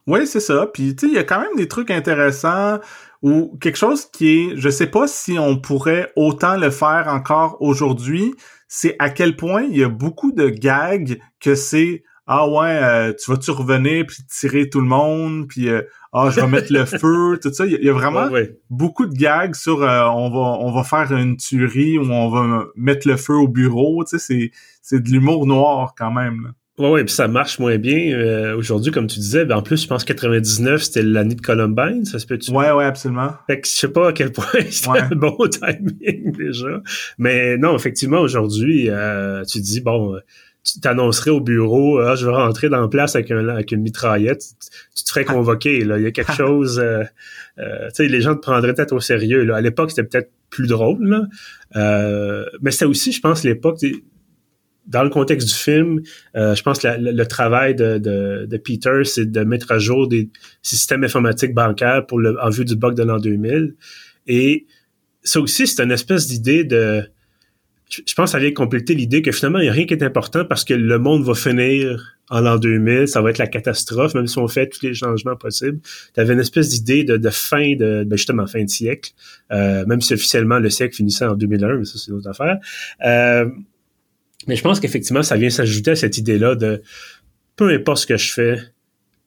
Oui, 0.08 0.28
c'est 0.28 0.40
ça. 0.40 0.68
Puis 0.74 0.96
tu 0.96 1.08
sais, 1.08 1.12
il 1.12 1.16
y 1.16 1.20
a 1.20 1.24
quand 1.24 1.40
même 1.40 1.56
des 1.56 1.68
trucs 1.68 1.92
intéressants 1.92 2.80
ou 3.22 3.58
quelque 3.62 3.78
chose 3.78 4.06
qui 4.06 4.38
est, 4.38 4.58
je 4.58 4.70
sais 4.70 4.88
pas 4.88 5.08
si 5.08 5.40
on 5.40 5.58
pourrait 5.58 6.12
autant 6.16 6.58
le 6.58 6.70
faire 6.70 7.08
encore 7.08 7.58
aujourd'hui, 7.62 8.36
c'est 8.68 8.96
à 9.00 9.10
quel 9.10 9.38
point 9.38 9.64
il 9.64 9.78
y 9.78 9.84
a 9.84 9.90
beaucoup 9.90 10.32
de 10.34 10.50
gags 10.50 11.20
que 11.40 11.56
c'est 11.56 12.04
ah 12.26 12.48
ouais, 12.48 12.80
euh, 12.82 13.14
tu 13.14 13.32
vas-tu 13.32 13.52
revenir 13.52 14.06
puis 14.08 14.24
tirer 14.30 14.70
tout 14.70 14.80
le 14.80 14.88
monde 14.88 15.48
puis 15.48 15.70
euh, 15.70 15.82
ah 16.14 16.30
je 16.30 16.40
vais 16.40 16.48
mettre 16.48 16.72
le 16.72 16.86
feu, 16.86 17.40
tout 17.42 17.54
ça. 17.54 17.66
Il 17.66 17.84
y, 17.84 17.90
a 17.90 17.94
vraiment 17.94 18.30
beaucoup 18.70 19.06
de 19.06 19.14
gags 19.14 19.56
sur 19.56 19.84
euh, 19.84 20.06
on 20.08 20.30
va 20.30 20.58
on 20.60 20.72
va 20.72 20.84
faire 20.84 21.16
une 21.18 21.38
tuerie 21.38 21.98
ou 21.98 22.04
on 22.04 22.30
va 22.30 22.66
mettre 22.76 23.08
le 23.08 23.18
feu 23.18 23.36
au 23.36 23.48
bureau. 23.48 24.04
Tu 24.04 24.18
sais, 24.18 24.20
c'est 24.20 24.52
c'est 24.82 25.02
de 25.02 25.10
l'humour 25.10 25.46
noir 25.46 25.96
quand 25.98 26.12
même. 26.12 26.44
Là. 26.44 26.50
Ouais, 26.80 26.90
ouais, 26.90 27.04
puis 27.04 27.14
ça 27.14 27.28
marche 27.28 27.60
moins 27.60 27.78
bien 27.78 28.18
euh, 28.18 28.58
aujourd'hui, 28.58 28.92
comme 28.92 29.06
tu 29.06 29.20
disais. 29.20 29.46
Ben, 29.46 29.58
en 29.58 29.62
plus, 29.62 29.84
je 29.84 29.88
pense 29.88 30.04
que 30.04 30.12
99, 30.12 30.82
c'était 30.82 31.04
l'année 31.04 31.36
de 31.36 31.42
Columbine, 31.42 32.04
ça 32.04 32.18
se 32.18 32.26
peut-tu? 32.26 32.50
Ouais, 32.50 32.72
ouais, 32.72 32.86
absolument. 32.86 33.30
Fait 33.46 33.62
que 33.62 33.68
je 33.68 33.74
sais 33.74 33.90
pas 33.90 34.10
à 34.10 34.12
quel 34.12 34.32
point 34.32 34.46
c'était 34.72 35.00
un 35.02 35.10
bon 35.10 35.38
timing 35.48 36.36
déjà. 36.36 36.82
Mais 37.20 37.58
non, 37.58 37.76
effectivement, 37.76 38.22
aujourd'hui, 38.22 38.90
euh, 38.90 39.44
tu 39.46 39.60
dis, 39.60 39.82
bon, 39.82 40.18
tu 40.64 40.80
t'annoncerais 40.80 41.30
au 41.30 41.42
bureau, 41.42 42.00
ah, 42.00 42.16
je 42.16 42.26
vais 42.26 42.34
rentrer 42.34 42.70
dans 42.70 42.82
la 42.82 42.88
place 42.88 43.16
avec, 43.16 43.30
un, 43.30 43.48
avec 43.50 43.72
une 43.72 43.82
mitraillette, 43.82 44.42
tu, 44.96 45.04
te 45.04 45.10
ferais 45.10 45.26
convoquer. 45.26 45.86
Là. 45.86 46.00
Il 46.00 46.04
y 46.04 46.08
a 46.08 46.12
quelque 46.12 46.34
chose, 46.34 46.80
euh, 46.80 47.04
tu 47.58 47.66
sais, 47.94 48.08
les 48.08 48.22
gens 48.22 48.34
te 48.34 48.42
prendraient 48.42 48.74
peut-être 48.74 48.94
au 48.94 49.00
sérieux. 49.00 49.44
Là. 49.44 49.58
À 49.58 49.62
l'époque, 49.62 49.92
c'était 49.92 50.06
peut-être 50.06 50.32
plus 50.50 50.66
drôle, 50.66 51.06
là. 51.08 52.46
mais 52.62 52.72
c'est 52.72 52.86
aussi, 52.86 53.12
je 53.12 53.22
pense, 53.22 53.44
l'époque 53.44 53.78
dans 54.94 55.04
le 55.04 55.10
contexte 55.10 55.48
du 55.48 55.54
film, 55.56 56.02
euh, 56.38 56.54
je 56.54 56.62
pense 56.62 56.80
que 56.80 56.88
le 56.98 57.26
travail 57.26 57.74
de, 57.76 58.58
Peter, 58.64 59.02
c'est 59.04 59.30
de 59.30 59.44
mettre 59.44 59.72
à 59.72 59.80
jour 59.80 60.08
des 60.08 60.30
systèmes 60.62 61.04
informatiques 61.04 61.54
bancaires 61.54 62.06
pour 62.06 62.20
le, 62.20 62.40
en 62.40 62.50
vue 62.50 62.64
du 62.64 62.76
bug 62.76 62.96
de 62.96 63.04
l'an 63.04 63.18
2000. 63.18 63.76
Et 64.28 64.68
ça 65.24 65.42
aussi, 65.42 65.66
c'est 65.68 65.84
une 65.84 65.92
espèce 65.92 66.28
d'idée 66.28 66.64
de... 66.64 67.04
Je 67.90 68.14
pense 68.16 68.30
que 68.30 68.32
ça 68.32 68.40
vient 68.40 68.52
compléter 68.52 68.96
l'idée 68.96 69.22
que 69.22 69.32
finalement, 69.32 69.60
il 69.60 69.64
n'y 69.64 69.70
a 69.70 69.74
rien 69.74 69.86
qui 69.86 69.94
est 69.94 70.04
important 70.04 70.46
parce 70.46 70.64
que 70.64 70.74
le 70.74 70.98
monde 70.98 71.24
va 71.24 71.36
finir 71.36 72.16
en 72.30 72.40
l'an 72.40 72.58
2000, 72.58 73.08
ça 73.08 73.22
va 73.22 73.30
être 73.30 73.38
la 73.38 73.48
catastrophe, 73.48 74.16
même 74.16 74.26
si 74.26 74.38
on 74.40 74.48
fait 74.48 74.68
tous 74.68 74.82
les 74.84 74.94
changements 74.94 75.36
possibles. 75.36 75.80
Tu 76.14 76.20
avais 76.20 76.34
une 76.34 76.40
espèce 76.40 76.70
d'idée 76.70 77.04
de, 77.04 77.18
de, 77.18 77.30
fin 77.30 77.76
de, 77.76 78.04
ben 78.08 78.16
justement, 78.16 78.48
fin 78.48 78.64
de 78.64 78.70
siècle, 78.70 79.12
euh, 79.52 79.86
même 79.86 80.02
si 80.02 80.14
officiellement 80.14 80.58
le 80.58 80.70
siècle 80.72 80.96
finissait 80.96 81.26
en 81.26 81.36
2001, 81.36 81.78
mais 81.78 81.86
ça, 81.86 81.98
c'est 81.98 82.10
une 82.10 82.18
autre 82.18 82.30
affaire. 82.30 82.58
Euh, 83.06 83.46
mais 84.48 84.56
je 84.56 84.62
pense 84.62 84.80
qu'effectivement, 84.80 85.24
ça 85.24 85.38
vient 85.38 85.50
s'ajouter 85.50 85.92
à 85.92 85.96
cette 85.96 86.18
idée-là 86.18 86.56
de 86.56 86.82
peu 87.56 87.70
importe 87.70 88.00
ce 88.00 88.08
que 88.08 88.18
je 88.18 88.32
fais, 88.32 88.58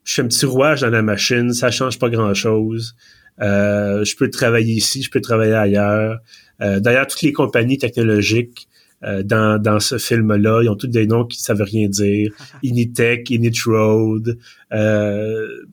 je 0.03 0.13
fais 0.13 0.21
un 0.21 0.27
petit 0.27 0.45
rouage 0.45 0.81
dans 0.81 0.89
la 0.89 1.01
machine, 1.01 1.53
ça 1.53 1.71
change 1.71 1.99
pas 1.99 2.09
grand-chose. 2.09 2.95
Euh, 3.41 4.03
je 4.03 4.15
peux 4.15 4.29
travailler 4.29 4.73
ici, 4.73 5.03
je 5.03 5.11
peux 5.11 5.21
travailler 5.21 5.53
ailleurs. 5.53 6.19
Euh, 6.61 6.79
d'ailleurs, 6.79 7.07
toutes 7.07 7.21
les 7.21 7.33
compagnies 7.33 7.77
technologiques 7.77 8.67
euh, 9.03 9.21
dans, 9.21 9.61
dans 9.61 9.79
ce 9.79 9.97
film-là, 9.97 10.61
ils 10.63 10.69
ont 10.69 10.75
tous 10.75 10.87
des 10.87 11.05
noms 11.05 11.25
qui 11.25 11.39
ne 11.39 11.43
savent 11.43 11.61
rien 11.61 11.87
dire. 11.87 12.31
Initech, 12.63 13.29
Initroad. 13.29 14.37
Euh, 14.73 15.65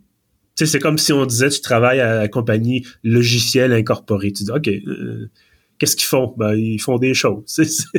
c'est 0.56 0.78
comme 0.78 0.98
si 0.98 1.12
on 1.12 1.26
disait 1.26 1.48
tu 1.48 1.60
travailles 1.60 2.00
à 2.00 2.16
la 2.16 2.28
compagnie 2.28 2.86
logicielle 3.02 3.72
incorporée. 3.72 4.32
Tu 4.32 4.44
dis 4.44 4.50
OK, 4.50 4.68
euh, 4.68 5.30
qu'est-ce 5.78 5.96
qu'ils 5.96 6.06
font? 6.06 6.34
Ben, 6.36 6.54
ils 6.54 6.80
font 6.80 6.98
des 6.98 7.14
choses. 7.14 7.56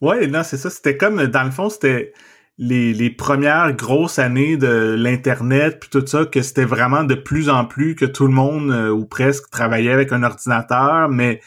Ouais, 0.00 0.26
non, 0.26 0.42
c'est 0.42 0.56
ça. 0.56 0.70
C'était 0.70 0.96
comme, 0.96 1.26
dans 1.26 1.44
le 1.44 1.50
fond, 1.50 1.68
c'était 1.68 2.12
les, 2.58 2.92
les 2.94 3.10
premières 3.10 3.72
grosses 3.74 4.18
années 4.18 4.56
de 4.56 4.94
l'Internet, 4.96 5.78
puis 5.80 5.90
tout 5.90 6.06
ça, 6.06 6.24
que 6.26 6.42
c'était 6.42 6.64
vraiment 6.64 7.04
de 7.04 7.14
plus 7.14 7.48
en 7.48 7.64
plus 7.64 7.94
que 7.94 8.04
tout 8.04 8.26
le 8.26 8.32
monde, 8.32 8.70
euh, 8.70 8.90
ou 8.90 9.06
presque, 9.06 9.50
travaillait 9.50 9.92
avec 9.92 10.12
un 10.12 10.22
ordinateur, 10.22 11.08
mais 11.08 11.40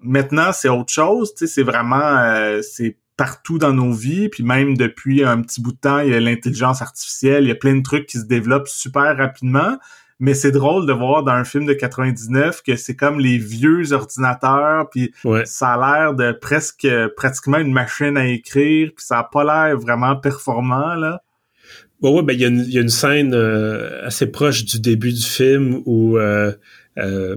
maintenant, 0.00 0.52
c'est 0.52 0.68
autre 0.68 0.92
chose, 0.92 1.32
c'est 1.36 1.62
vraiment, 1.62 2.18
euh, 2.18 2.60
c'est 2.62 2.98
partout 3.16 3.58
dans 3.58 3.72
nos 3.72 3.92
vies, 3.92 4.28
puis 4.28 4.42
même 4.42 4.76
depuis 4.76 5.24
un 5.24 5.40
petit 5.42 5.60
bout 5.60 5.72
de 5.72 5.78
temps, 5.78 6.00
il 6.00 6.10
y 6.10 6.14
a 6.14 6.20
l'intelligence 6.20 6.82
artificielle, 6.82 7.44
il 7.44 7.48
y 7.48 7.52
a 7.52 7.56
plein 7.56 7.76
de 7.76 7.82
trucs 7.82 8.06
qui 8.06 8.18
se 8.18 8.24
développent 8.24 8.68
super 8.68 9.16
rapidement, 9.16 9.78
mais 10.18 10.34
c'est 10.34 10.52
drôle 10.52 10.86
de 10.86 10.92
voir 10.92 11.22
dans 11.22 11.32
un 11.32 11.44
film 11.44 11.66
de 11.66 11.74
99 11.74 12.62
que 12.62 12.76
c'est 12.76 12.96
comme 12.96 13.20
les 13.20 13.38
vieux 13.38 13.92
ordinateurs 13.92 14.88
puis 14.90 15.12
ça 15.44 15.74
a 15.74 16.00
l'air 16.00 16.14
de 16.14 16.32
presque 16.32 16.88
pratiquement 17.16 17.58
une 17.58 17.72
machine 17.72 18.16
à 18.16 18.26
écrire 18.26 18.90
puis 18.96 19.04
ça 19.04 19.18
a 19.18 19.24
pas 19.24 19.44
l'air 19.44 19.78
vraiment 19.78 20.16
performant 20.16 20.94
là. 20.94 21.22
Ouais, 22.02 22.10
ouais, 22.10 22.22
ben 22.22 22.34
il 22.34 22.40
y, 22.40 22.74
y, 22.74 22.78
a 22.78 22.82
une 22.82 22.90
scène 22.90 23.32
euh, 23.32 24.06
assez 24.06 24.26
proche 24.26 24.66
du 24.66 24.80
début 24.80 25.12
du 25.12 25.24
film 25.24 25.80
où 25.86 26.18
euh, 26.18 26.52
euh, 26.98 27.36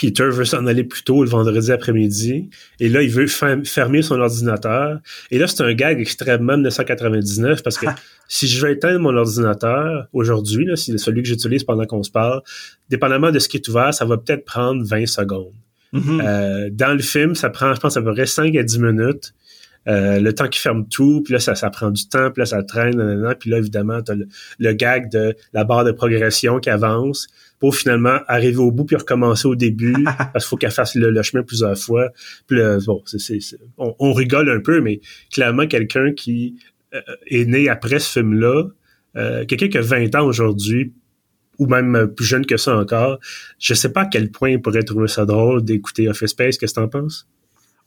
Peter 0.00 0.30
veut 0.30 0.46
s'en 0.46 0.66
aller 0.66 0.84
plus 0.84 1.02
tôt 1.02 1.22
le 1.22 1.28
vendredi 1.28 1.70
après-midi. 1.70 2.48
Et 2.78 2.88
là, 2.88 3.02
il 3.02 3.10
veut 3.10 3.26
fermer 3.26 4.00
son 4.00 4.18
ordinateur. 4.18 4.98
Et 5.30 5.38
là, 5.38 5.46
c'est 5.46 5.62
un 5.62 5.74
gag 5.74 6.00
extrêmement 6.00 6.54
1999 6.54 7.62
parce 7.62 7.76
que 7.76 7.86
si 8.26 8.48
je 8.48 8.64
veux 8.64 8.72
éteindre 8.72 9.00
mon 9.00 9.14
ordinateur 9.14 10.06
aujourd'hui, 10.14 10.66
c'est 10.76 10.96
celui 10.96 11.22
que 11.22 11.28
j'utilise 11.28 11.64
pendant 11.64 11.84
qu'on 11.84 12.02
se 12.02 12.10
parle, 12.10 12.40
dépendamment 12.88 13.30
de 13.30 13.38
ce 13.38 13.48
qui 13.48 13.58
est 13.58 13.68
ouvert, 13.68 13.92
ça 13.92 14.06
va 14.06 14.16
peut-être 14.16 14.46
prendre 14.46 14.82
20 14.82 15.04
secondes. 15.04 15.52
Mm-hmm. 15.92 16.20
euh, 16.24 16.70
dans 16.72 16.94
le 16.94 17.02
film, 17.02 17.34
ça 17.34 17.50
prend, 17.50 17.74
je 17.74 17.80
pense, 17.80 17.96
à 17.96 18.02
peu 18.02 18.14
près 18.14 18.26
5 18.26 18.56
à 18.56 18.62
10 18.62 18.78
minutes. 18.78 19.34
Euh, 19.88 20.20
le 20.20 20.34
temps 20.34 20.48
qui 20.48 20.60
ferme 20.60 20.86
tout, 20.86 21.22
puis 21.22 21.32
là, 21.32 21.40
ça, 21.40 21.54
ça 21.54 21.70
prend 21.70 21.90
du 21.90 22.06
temps, 22.06 22.30
puis 22.30 22.40
là, 22.42 22.46
ça 22.46 22.62
traîne, 22.62 23.34
puis 23.38 23.50
là, 23.50 23.58
évidemment, 23.58 24.02
tu 24.02 24.12
as 24.12 24.16
le, 24.58 24.72
gag 24.74 25.10
de 25.10 25.34
la 25.54 25.64
barre 25.64 25.84
de 25.84 25.92
progression 25.92 26.60
qui 26.60 26.68
avance 26.68 27.28
pour 27.58 27.74
finalement 27.74 28.18
arriver 28.26 28.58
au 28.58 28.70
bout 28.70 28.84
puis 28.84 28.96
recommencer 28.96 29.48
au 29.48 29.54
début 29.54 30.04
parce 30.04 30.44
qu'il 30.44 30.48
faut 30.50 30.56
qu'elle 30.56 30.70
fasse 30.70 30.94
le, 30.94 31.22
chemin 31.22 31.42
plusieurs 31.42 31.78
fois. 31.78 32.10
Puis 32.46 32.58
bon, 32.86 33.02
c'est, 33.06 33.38
on, 33.78 34.12
rigole 34.12 34.50
un 34.50 34.60
peu, 34.60 34.80
mais 34.80 35.00
clairement 35.30 35.66
quelqu'un 35.66 36.12
qui 36.12 36.56
euh, 36.94 37.00
est 37.26 37.44
né 37.46 37.68
après 37.68 37.98
ce 38.00 38.18
film-là, 38.18 38.64
euh, 39.16 39.44
quelqu'un 39.46 39.68
qui 39.68 39.78
a 39.78 39.82
20 39.82 40.14
ans 40.14 40.26
aujourd'hui, 40.26 40.92
ou 41.58 41.66
même 41.66 42.08
plus 42.16 42.24
jeune 42.24 42.46
que 42.46 42.56
ça 42.56 42.76
encore, 42.76 43.18
je 43.58 43.74
sais 43.74 43.92
pas 43.92 44.02
à 44.02 44.06
quel 44.06 44.30
point 44.30 44.50
il 44.50 44.62
pourrait 44.62 44.82
trouver 44.82 45.08
ça 45.08 45.26
drôle 45.26 45.62
d'écouter 45.62 46.08
Office 46.08 46.30
Space. 46.30 46.58
Qu'est-ce 46.58 46.74
que 46.74 46.80
t'en 46.80 46.88
penses? 46.88 47.28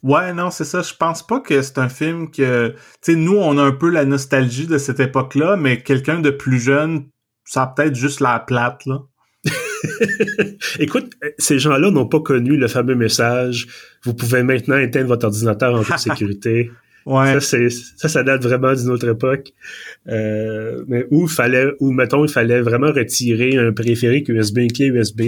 Ouais, 0.04 0.34
non, 0.34 0.50
c'est 0.50 0.64
ça. 0.64 0.82
Je 0.82 0.92
pense 0.94 1.26
pas 1.26 1.40
que 1.40 1.62
c'est 1.62 1.78
un 1.78 1.88
film 1.88 2.30
que, 2.30 2.68
tu 2.68 2.76
sais, 3.00 3.16
nous, 3.16 3.38
on 3.38 3.56
a 3.56 3.62
un 3.62 3.72
peu 3.72 3.88
la 3.88 4.04
nostalgie 4.04 4.66
de 4.66 4.76
cette 4.76 5.00
époque-là, 5.00 5.56
mais 5.56 5.82
quelqu'un 5.82 6.20
de 6.20 6.28
plus 6.28 6.60
jeune, 6.60 7.06
ça 7.44 7.62
a 7.62 7.66
peut-être 7.68 7.94
juste 7.94 8.20
la 8.20 8.38
plate, 8.38 8.84
là. 8.84 9.00
Écoute, 10.78 11.14
ces 11.38 11.58
gens-là 11.58 11.90
n'ont 11.90 12.06
pas 12.06 12.20
connu 12.20 12.58
le 12.58 12.68
fameux 12.68 12.94
message. 12.94 13.66
Vous 14.04 14.12
pouvez 14.12 14.42
maintenant 14.42 14.76
éteindre 14.76 15.08
votre 15.08 15.24
ordinateur 15.24 15.74
en 15.74 15.82
toute 15.82 15.98
sécurité. 15.98 16.70
Ouais. 17.06 17.34
Ça, 17.34 17.40
c'est, 17.40 17.68
ça, 17.68 18.08
ça 18.08 18.22
date 18.22 18.42
vraiment 18.42 18.72
d'une 18.72 18.88
autre 18.88 19.06
époque. 19.06 19.52
Euh, 20.08 20.84
mais 20.88 21.04
où 21.10 21.26
fallait, 21.26 21.66
où, 21.80 21.92
mettons, 21.92 22.24
il 22.24 22.30
fallait 22.30 22.62
vraiment 22.62 22.92
retirer 22.92 23.58
un 23.58 23.72
périphérique 23.72 24.30
USB, 24.30 24.58
une 24.58 24.72
clé 24.72 24.86
USB 24.86 25.20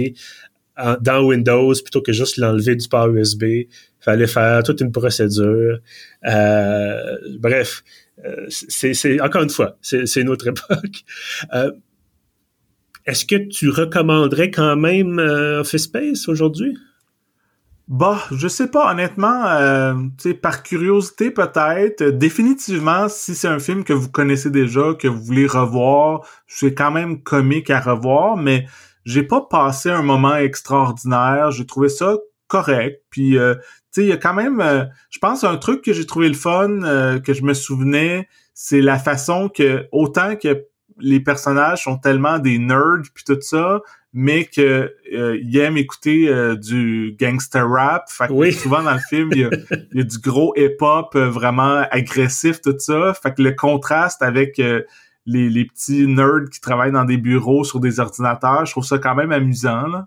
dans 1.01 1.23
Windows 1.23 1.73
plutôt 1.73 2.01
que 2.01 2.13
juste 2.13 2.37
l'enlever 2.37 2.75
du 2.75 2.87
port 2.87 3.09
USB. 3.09 3.43
Fallait 3.99 4.27
faire 4.27 4.63
toute 4.63 4.81
une 4.81 4.91
procédure. 4.91 5.79
Euh, 6.25 7.17
bref, 7.39 7.83
euh, 8.25 8.45
c'est, 8.49 9.21
encore 9.21 9.43
une 9.43 9.49
fois, 9.49 9.77
c'est, 9.81 10.27
autre 10.27 10.47
époque. 10.49 11.03
Euh, 11.53 11.71
est-ce 13.05 13.25
que 13.25 13.35
tu 13.35 13.69
recommanderais 13.69 14.51
quand 14.51 14.75
même 14.75 15.19
Office 15.19 15.83
Space 15.83 16.27
aujourd'hui? 16.27 16.75
Bah, 17.87 18.21
je 18.31 18.49
sais 18.49 18.67
pas, 18.67 18.91
honnêtement, 18.91 19.45
euh, 19.45 19.93
par 20.41 20.61
curiosité 20.61 21.31
peut-être. 21.31 22.03
Définitivement, 22.03 23.07
si 23.07 23.33
c'est 23.33 23.47
un 23.47 23.59
film 23.59 23.85
que 23.85 23.93
vous 23.93 24.09
connaissez 24.09 24.49
déjà, 24.49 24.93
que 24.99 25.07
vous 25.07 25.23
voulez 25.23 25.47
revoir, 25.47 26.27
c'est 26.47 26.73
quand 26.73 26.91
même 26.91 27.23
comique 27.23 27.69
à 27.69 27.79
revoir, 27.79 28.35
mais 28.35 28.65
j'ai 29.07 29.23
pas 29.23 29.39
passé 29.39 29.89
un 29.89 30.01
moment 30.01 30.35
extraordinaire. 30.35 31.49
J'ai 31.51 31.65
trouvé 31.65 31.87
ça 31.87 32.17
correct. 32.47 33.01
Puis, 33.09 33.37
euh, 33.37 33.55
tu 33.55 33.61
sais, 33.91 34.01
il 34.03 34.09
y 34.09 34.11
a 34.11 34.17
quand 34.17 34.33
même, 34.33 34.59
euh, 34.59 34.83
je 35.09 35.19
pense, 35.19 35.45
un 35.45 35.55
truc 35.55 35.81
que 35.81 35.93
j'ai 35.93 36.05
trouvé 36.05 36.27
le 36.27 36.33
fun, 36.35 36.83
euh, 36.83 37.17
que 37.17 37.33
je 37.33 37.43
me 37.43 37.53
souvenais, 37.53 38.27
c'est 38.53 38.81
la 38.81 38.99
façon 38.99 39.47
que, 39.47 39.87
autant 39.93 40.35
que 40.35 40.65
les 40.99 41.21
personnages 41.21 41.83
sont 41.83 41.97
tellement 41.97 42.39
des 42.39 42.59
nerds 42.59 43.03
puis 43.13 43.23
tout 43.23 43.39
ça, 43.39 43.81
mais 44.13 44.45
que 44.45 44.93
euh, 45.13 45.37
il 45.41 45.57
aime 45.57 45.77
écouter 45.77 46.27
euh, 46.27 46.55
du 46.55 47.15
gangster 47.19 47.69
rap. 47.69 48.09
Fait 48.09 48.27
que 48.27 48.51
souvent 48.51 48.81
dans 48.81 48.93
le 48.93 48.99
film, 48.99 49.29
il 49.35 49.47
y 49.93 49.99
a, 49.99 50.03
du 50.03 50.17
gros 50.19 50.53
hip-hop 50.55 51.15
euh, 51.15 51.29
vraiment 51.29 51.85
agressif, 51.91 52.61
tout 52.61 52.75
ça. 52.79 53.13
Fait 53.13 53.33
que 53.33 53.41
le 53.41 53.51
contraste 53.51 54.21
avec 54.21 54.61
les, 55.27 55.49
les 55.49 55.65
petits 55.65 56.07
nerds 56.07 56.49
qui 56.51 56.59
travaillent 56.59 56.91
dans 56.91 57.05
des 57.05 57.17
bureaux 57.17 57.63
sur 57.63 57.79
des 57.79 57.99
ordinateurs, 57.99 58.65
je 58.65 58.71
trouve 58.71 58.85
ça 58.85 58.97
quand 58.97 59.13
même 59.13 59.31
amusant. 59.31 59.87
Là. 59.87 60.05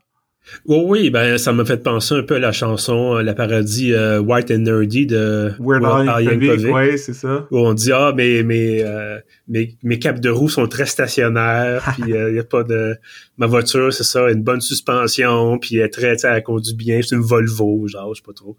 Oui, 0.66 0.78
oui, 0.84 1.10
ben 1.10 1.38
ça 1.38 1.52
m'a 1.52 1.64
fait 1.64 1.82
penser 1.82 2.14
un 2.14 2.22
peu 2.22 2.36
à 2.36 2.38
la 2.38 2.50
chanson, 2.50 3.16
euh, 3.16 3.22
la 3.22 3.34
parodie 3.34 3.92
euh, 3.92 4.20
White 4.20 4.50
and 4.50 4.60
Nerdy 4.60 5.06
de 5.06 5.52
Weird 5.60 5.84
Al 5.84 6.24
Yankovic. 6.24 6.74
Oui, 6.74 6.98
c'est 6.98 7.12
ça. 7.12 7.46
Où 7.50 7.58
on 7.58 7.74
dit 7.74 7.92
ah 7.92 8.12
mes 8.16 8.42
mes 8.42 8.82
euh, 8.82 9.18
mes, 9.48 9.76
mes 9.82 9.98
capes 9.98 10.20
de 10.20 10.30
roue 10.30 10.48
sont 10.48 10.66
très 10.66 10.86
stationnaires, 10.86 11.82
puis 11.94 12.04
il 12.08 12.34
y 12.34 12.38
a 12.38 12.44
pas 12.44 12.64
de 12.64 12.96
ma 13.36 13.46
voiture, 13.46 13.92
c'est 13.92 14.04
ça, 14.04 14.30
une 14.30 14.42
bonne 14.42 14.60
suspension, 14.60 15.58
puis 15.58 15.76
elle 15.76 15.86
est 15.86 15.88
très, 15.90 16.16
elle 16.24 16.42
conduit 16.42 16.74
bien, 16.74 17.00
c'est 17.02 17.16
une 17.16 17.22
Volvo, 17.22 17.86
genre 17.86 18.14
je 18.14 18.20
sais 18.20 18.26
pas 18.26 18.32
trop. 18.32 18.56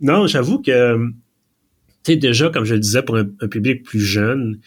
non, 0.00 0.26
j'avoue 0.26 0.60
que 0.60 0.96
tu 2.04 2.12
sais 2.12 2.16
déjà 2.16 2.50
comme 2.50 2.64
je 2.64 2.74
le 2.74 2.80
disais 2.80 3.02
pour 3.02 3.16
un 3.16 3.48
public 3.48 3.82
plus 3.82 4.00
jeune, 4.00 4.58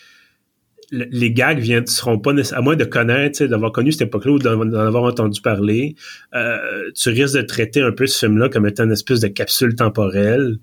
les 0.91 1.31
gags 1.31 1.59
viennent 1.59 1.85
seront 1.85 2.19
pas 2.19 2.31
à 2.53 2.61
moins 2.61 2.75
de 2.75 2.85
connaître, 2.85 3.45
d'avoir 3.45 3.71
connu 3.71 3.91
cette 3.91 4.03
époque-là 4.03 4.31
ou 4.31 4.39
d'en 4.39 4.73
avoir 4.73 5.03
entendu 5.03 5.41
parler, 5.41 5.95
euh, 6.33 6.91
tu 6.95 7.09
risques 7.09 7.35
de 7.35 7.41
traiter 7.41 7.81
un 7.81 7.91
peu 7.91 8.07
ce 8.07 8.25
film-là 8.25 8.49
comme 8.49 8.65
étant 8.65 8.85
une 8.85 8.93
espèce 8.93 9.19
de 9.19 9.27
capsule 9.27 9.75
temporelle 9.75 10.57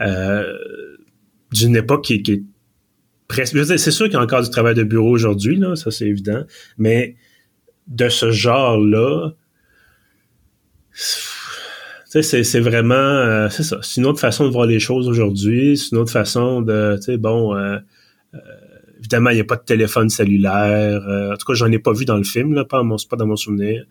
euh, 0.00 0.42
d'une 1.52 1.76
époque 1.76 2.04
qui, 2.04 2.14
est 2.14 2.42
presque. 3.28 3.56
C'est 3.78 3.90
sûr 3.90 4.06
qu'il 4.06 4.14
y 4.14 4.16
a 4.16 4.22
encore 4.22 4.42
du 4.42 4.50
travail 4.50 4.74
de 4.74 4.82
bureau 4.82 5.10
aujourd'hui, 5.10 5.56
là, 5.56 5.76
ça 5.76 5.90
c'est 5.90 6.06
évident, 6.06 6.44
mais 6.76 7.16
de 7.86 8.08
ce 8.08 8.32
genre-là, 8.32 9.30
c'est 10.94 12.60
vraiment, 12.60 12.94
euh, 12.94 13.48
c'est 13.48 13.62
ça. 13.62 13.78
C'est 13.82 14.00
une 14.00 14.06
autre 14.06 14.18
façon 14.18 14.44
de 14.46 14.50
voir 14.50 14.66
les 14.66 14.80
choses 14.80 15.08
aujourd'hui. 15.08 15.76
C'est 15.76 15.92
une 15.92 15.98
autre 15.98 16.10
façon 16.10 16.62
de, 16.62 16.98
bon. 17.16 17.54
Euh 17.54 17.78
Évidemment, 18.98 19.30
il 19.30 19.34
n'y 19.34 19.40
a 19.40 19.44
pas 19.44 19.56
de 19.56 19.62
téléphone 19.62 20.08
cellulaire. 20.08 21.02
Euh, 21.08 21.32
en 21.32 21.36
tout 21.36 21.46
cas, 21.46 21.54
j'en 21.54 21.70
ai 21.70 21.78
pas 21.78 21.92
vu 21.92 22.04
dans 22.04 22.16
le 22.16 22.24
film, 22.24 22.54
là, 22.54 22.64
pas, 22.64 22.82
dans 22.82 23.26
mon 23.26 23.36
souvenir. 23.36 23.84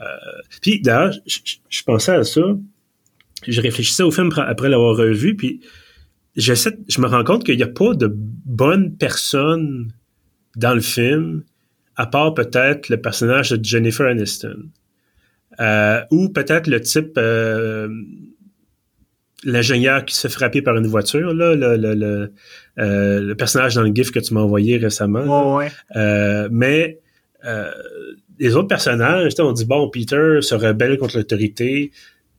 Euh, 0.00 0.04
puis 0.62 0.80
d'ailleurs, 0.80 1.14
je 1.26 1.82
pensais 1.82 2.14
à 2.14 2.24
ça. 2.24 2.42
Je 3.46 3.60
réfléchissais 3.60 4.02
au 4.02 4.10
film 4.10 4.30
après 4.36 4.68
l'avoir 4.68 4.96
revu, 4.96 5.36
puis 5.36 5.60
je 6.36 7.00
me 7.00 7.06
rends 7.06 7.24
compte 7.24 7.44
qu'il 7.44 7.56
n'y 7.56 7.62
a 7.62 7.68
pas 7.68 7.94
de 7.94 8.10
bonne 8.10 8.96
personne 8.96 9.92
dans 10.56 10.74
le 10.74 10.80
film, 10.80 11.44
à 11.96 12.06
part 12.06 12.34
peut-être 12.34 12.88
le 12.88 13.00
personnage 13.00 13.50
de 13.50 13.64
Jennifer 13.64 14.06
Aniston. 14.06 14.70
Euh, 15.60 16.02
ou 16.10 16.28
peut-être 16.28 16.66
le 16.66 16.80
type 16.80 17.18
l'ingénieur 19.44 20.04
qui 20.04 20.14
se 20.14 20.28
fait 20.28 20.32
frapper 20.32 20.62
par 20.62 20.76
une 20.76 20.86
voiture, 20.86 21.34
là, 21.34 21.54
le, 21.54 21.76
le, 21.76 21.94
le, 21.94 22.32
euh, 22.78 23.20
le 23.20 23.34
personnage 23.34 23.74
dans 23.74 23.82
le 23.82 23.94
GIF 23.94 24.10
que 24.10 24.18
tu 24.18 24.34
m'as 24.34 24.40
envoyé 24.40 24.76
récemment. 24.78 25.56
ouais. 25.56 25.70
Euh, 25.94 26.48
mais 26.50 27.00
euh, 27.44 27.70
les 28.38 28.56
autres 28.56 28.68
personnages, 28.68 29.32
on 29.38 29.52
dit 29.52 29.64
bon, 29.64 29.88
Peter 29.90 30.38
se 30.40 30.54
rebelle 30.54 30.98
contre 30.98 31.16
l'autorité, 31.16 31.92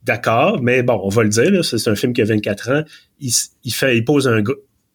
d'accord, 0.04 0.60
mais 0.62 0.82
bon, 0.82 1.00
on 1.02 1.08
va 1.08 1.22
le 1.22 1.28
dire, 1.28 1.64
c'est 1.64 1.88
un 1.88 1.94
film 1.94 2.12
qui 2.12 2.22
a 2.22 2.24
24 2.24 2.70
ans, 2.70 2.82
il, 3.20 3.32
il 3.64 3.72
fait, 3.72 3.96
il 3.96 4.04
pose 4.04 4.28
un 4.28 4.42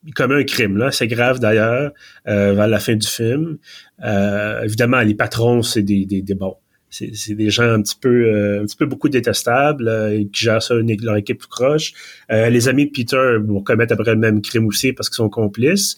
il 0.06 0.14
commet 0.14 0.36
un 0.36 0.44
crime 0.44 0.78
là, 0.78 0.92
c'est 0.92 1.08
grave 1.08 1.40
d'ailleurs 1.40 1.94
euh, 2.28 2.54
vers 2.54 2.68
la 2.68 2.80
fin 2.80 2.96
du 2.96 3.08
film. 3.08 3.58
Euh, 4.04 4.62
évidemment, 4.64 5.00
les 5.00 5.16
patrons 5.16 5.62
c'est 5.62 5.82
des, 5.82 6.06
des, 6.06 6.22
des 6.22 6.36
bons 6.36 6.58
c'est 6.94 7.34
des 7.34 7.50
gens 7.50 7.64
un 7.64 7.82
petit 7.82 7.98
peu 8.00 8.28
euh, 8.28 8.62
un 8.62 8.66
petit 8.66 8.76
peu 8.76 8.86
beaucoup 8.86 9.10
détestables 9.10 9.88
euh, 9.88 10.24
qui 10.32 10.44
gèrent 10.44 10.62
ça 10.62 10.76
une, 10.76 10.96
leur 11.02 11.18
équipe 11.18 11.42
tout 11.42 11.50
croche. 11.50 11.94
Euh, 12.32 12.50
les 12.50 12.68
amis 12.68 12.86
de 12.86 12.92
Peter 12.92 13.38
vont 13.44 13.62
commettre 13.62 13.94
après 13.94 14.12
le 14.12 14.20
même 14.20 14.42
crime 14.42 14.68
aussi 14.68 14.94
parce 14.94 15.10
qu'ils 15.10 15.16
sont 15.16 15.30
complices. 15.30 15.96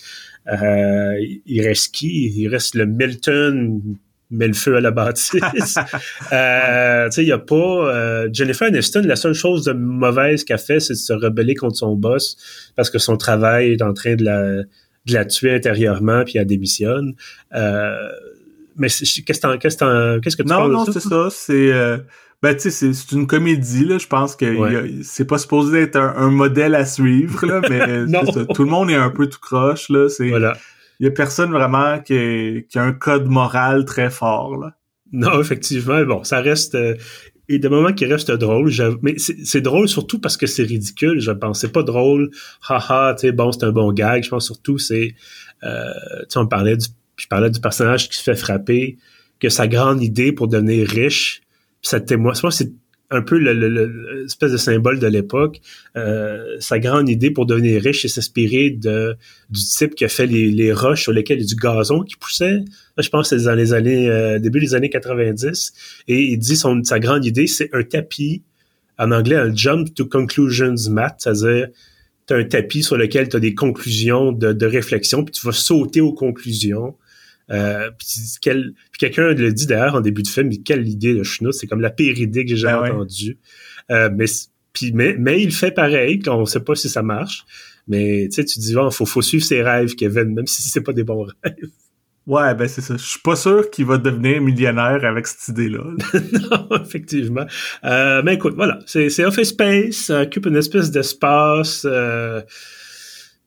il 0.48 1.62
reste 1.62 1.94
qui? 1.94 2.34
Il 2.38 2.48
reste 2.48 2.76
le 2.76 2.86
Milton 2.86 3.82
met 4.32 4.48
le 4.48 4.54
feu 4.54 4.78
à 4.78 4.82
la 4.82 4.92
bâtisse. 4.92 5.36
euh, 6.34 7.06
tu 7.06 7.12
sais, 7.12 7.24
il 7.24 7.28
y 7.28 7.32
a 7.32 7.38
pas... 7.38 8.26
Jennifer 8.32 8.68
Aniston, 8.68 9.04
la 9.06 9.16
seule 9.16 9.34
chose 9.34 9.66
de 9.66 9.74
mauvaise 9.74 10.44
qu'elle 10.44 10.58
fait, 10.58 10.80
c'est 10.80 10.94
de 10.94 10.98
se 10.98 11.14
rebeller 11.14 11.56
contre 11.56 11.76
son 11.76 11.96
boss 11.96 12.38
parce 12.76 12.90
que 12.90 13.00
son 13.00 13.18
travail 13.18 13.74
est 13.74 13.82
en 13.82 13.94
train 13.94 14.16
de 14.16 14.24
la, 14.24 14.64
de 15.06 15.14
la 15.14 15.26
tuer 15.26 15.56
intérieurement 15.56 16.24
puis 16.24 16.38
elle 16.38 16.48
démissionne. 16.48 17.16
Euh, 17.54 18.10
mais 18.76 18.88
qu'est-ce 18.88 19.22
que 19.22 19.58
qu'est-ce 19.58 20.38
que 20.38 20.44
tu 20.44 20.50
non, 20.50 20.68
non, 20.68 20.86
c'est 20.86 21.00
ça. 21.00 21.28
C'est 21.30 21.72
euh, 21.72 21.98
ben 22.42 22.56
tu 22.56 22.70
sais, 22.70 22.94
c'est 22.94 23.12
une 23.12 23.28
comédie 23.28 23.86
là. 23.86 23.98
Je 23.98 24.08
pense 24.08 24.36
que 24.36 25.02
c'est 25.04 25.26
pas 25.26 25.38
supposé 25.38 25.82
être 25.82 25.98
un, 25.98 26.30
modèle 26.30 26.76
à 26.76 26.86
suivre 26.86 27.46
là, 27.46 27.62
mais 27.70 28.06
tout 28.54 28.64
le 28.64 28.70
monde 28.70 28.90
est 28.90 28.96
un 28.96 29.10
peu 29.10 29.28
tout 29.28 29.40
croche 29.40 29.90
là. 29.90 30.10
C'est 30.10 30.30
voilà. 30.30 30.58
Il 31.00 31.06
y 31.06 31.10
a 31.10 31.12
personne 31.12 31.52
vraiment 31.52 32.00
qui, 32.00 32.66
qui, 32.70 32.80
a 32.80 32.84
un 32.84 32.94
code 32.94 33.28
moral 33.28 33.84
très 33.86 34.10
fort 34.10 34.58
là. 34.58 34.76
Non, 35.12 35.40
effectivement. 35.40 36.04
Bon, 36.04 36.24
ça 36.24 36.42
reste. 36.42 36.76
Euh, 36.76 36.96
et 37.48 37.60
des 37.60 37.70
moments 37.70 37.94
qui 37.94 38.06
restent 38.06 38.32
drôles, 38.32 38.72
mais 39.04 39.16
c'est 39.18 39.62
drôle 39.62 39.88
surtout 39.88 40.20
parce 40.20 40.36
que 40.36 40.48
c'est 40.48 40.64
ridicule, 40.64 41.20
je 41.20 41.32
pense. 41.32 41.62
C'est 41.62 41.72
pas 41.72 41.84
drôle, 41.84 42.32
haha, 42.68 43.14
tu 43.14 43.28
sais, 43.28 43.32
bon, 43.32 43.52
c'est 43.52 43.66
un 43.66 43.72
bon 43.72 43.92
gag. 43.94 44.24
Je 44.24 44.30
pense 44.30 44.46
surtout, 44.46 44.80
c'est, 44.80 45.14
euh, 45.64 45.94
tu 46.22 46.26
sais, 46.30 46.40
on 46.40 46.48
parlait 46.48 46.76
du 46.76 46.88
je 47.18 47.28
parlais 47.28 47.50
du 47.50 47.60
personnage 47.60 48.10
qui 48.10 48.18
se 48.18 48.24
fait 48.24 48.36
frapper, 48.36 48.98
que 49.40 49.50
sa 49.50 49.68
grande 49.68 50.02
idée 50.02 50.32
pour 50.32 50.48
devenir 50.48 50.88
riche, 50.88 51.42
ça 51.82 52.00
témoigne, 52.00 52.36
c'est 52.52 52.72
un 53.12 53.22
peu 53.22 53.38
l'espèce 53.38 54.52
de 54.52 54.58
symbole 54.58 55.00
de 55.00 55.08
l'époque. 55.08 55.62
Euh, 55.96 56.58
sa 56.60 56.80
grande 56.80 57.08
idée 57.10 57.30
pour 57.30 57.46
devenir 57.46 57.82
riche, 57.82 58.02
c'est 58.02 58.08
s'inspirer 58.08 58.72
de 58.72 59.16
du 59.50 59.62
type 59.62 59.96
qui 59.96 60.06
a 60.06 60.10
fait 60.10 60.26
les, 60.26 60.74
roches 60.74 61.04
sur 61.04 61.12
lesquelles 61.12 61.38
il 61.38 61.42
y 61.42 61.46
a 61.46 61.48
du 61.48 61.56
gazon 61.56 62.02
qui 62.02 62.16
poussait. 62.16 62.64
je 62.98 63.10
pense 63.10 63.30
que 63.30 63.38
c'est 63.38 63.46
dans 63.46 63.54
les 63.54 63.74
années 63.74 64.10
euh, 64.10 64.40
début 64.40 64.60
des 64.60 64.74
années 64.74 64.90
90. 64.90 65.74
Et 66.08 66.24
il 66.24 66.40
dit 66.40 66.56
sa 66.58 67.00
grande 67.00 67.26
idée, 67.26 67.48
c'est 67.48 67.70
un 67.74 67.84
tapis 67.84 68.44
en 68.98 69.12
anglais 69.12 69.36
un 69.36 69.54
jump 69.54 69.94
to 69.94 70.06
conclusions 70.06 70.76
mat, 70.90 71.16
c'est-à-dire 71.20 71.68
tu 72.28 72.34
as 72.34 72.38
un 72.38 72.44
tapis 72.44 72.82
sur 72.82 72.98
lequel 72.98 73.30
tu 73.30 73.36
as 73.36 73.40
des 73.40 73.54
conclusions 73.54 74.32
de, 74.32 74.52
de 74.52 74.66
réflexion, 74.66 75.24
puis 75.24 75.34
tu 75.34 75.46
vas 75.46 75.52
sauter 75.52 76.02
aux 76.02 76.14
conclusions. 76.14 76.96
Euh, 77.52 77.92
puis, 77.98 78.08
quelqu'un 78.98 79.34
le 79.34 79.52
dit 79.52 79.68
d'ailleurs 79.68 79.96
en 79.96 80.02
début 80.02 80.24
de 80.24 80.28
film, 80.28 80.50
mais 80.50 80.58
quelle 80.58 80.88
idée 80.88 81.14
de 81.14 81.24
schnout, 81.24 81.54
c'est 81.54 81.68
comme 81.68 81.82
la 81.82 81.92
pire 81.92 82.18
idée 82.20 82.44
que 82.44 82.52
j'ai 82.52 82.58
jamais 82.58 82.90
ben 82.90 82.96
entendue. 82.96 83.38
Euh, 83.92 84.10
mais, 84.14 84.26
puis, 84.74 84.92
mais, 84.94 85.16
mais 85.18 85.42
il 85.42 85.54
fait 85.54 85.72
pareil, 85.72 86.22
on 86.28 86.46
sait 86.46 86.62
pas 86.62 86.76
si 86.76 86.90
ça 86.90 87.04
marche. 87.04 87.46
Mais 87.88 88.28
tu 88.30 88.36
sais, 88.36 88.46
tu 88.46 88.60
dis, 88.60 88.72
il 88.72 88.92
faut, 88.92 89.06
faut 89.06 89.22
suivre 89.22 89.44
ses 89.44 89.62
rêves, 89.62 89.94
Kevin, 89.96 90.34
même 90.34 90.48
si 90.48 90.64
c'est 90.64 90.82
pas 90.82 90.94
des 90.94 91.04
bons 91.04 91.28
rêves. 91.44 91.70
Ouais, 92.28 92.56
ben 92.56 92.68
c'est 92.68 92.82
ça. 92.82 92.98
Je 92.98 93.04
suis 93.04 93.20
pas 93.20 93.36
sûr 93.36 93.70
qu'il 93.70 93.86
va 93.86 94.00
devenir 94.00 94.42
millionnaire 94.42 95.06
avec 95.06 95.28
cette 95.28 95.50
idée-là. 95.50 95.84
non, 96.50 96.82
effectivement. 96.82 97.46
Euh, 97.84 98.24
mais 98.26 98.34
écoute, 98.34 98.56
voilà, 98.56 98.80
c'est 98.88 99.24
Office 99.24 99.50
Space, 99.50 99.96
ça 99.96 100.22
occupe 100.24 100.48
une 100.48 100.56
espèce 100.56 100.90
d'espace 100.90 101.86
euh, 101.88 102.42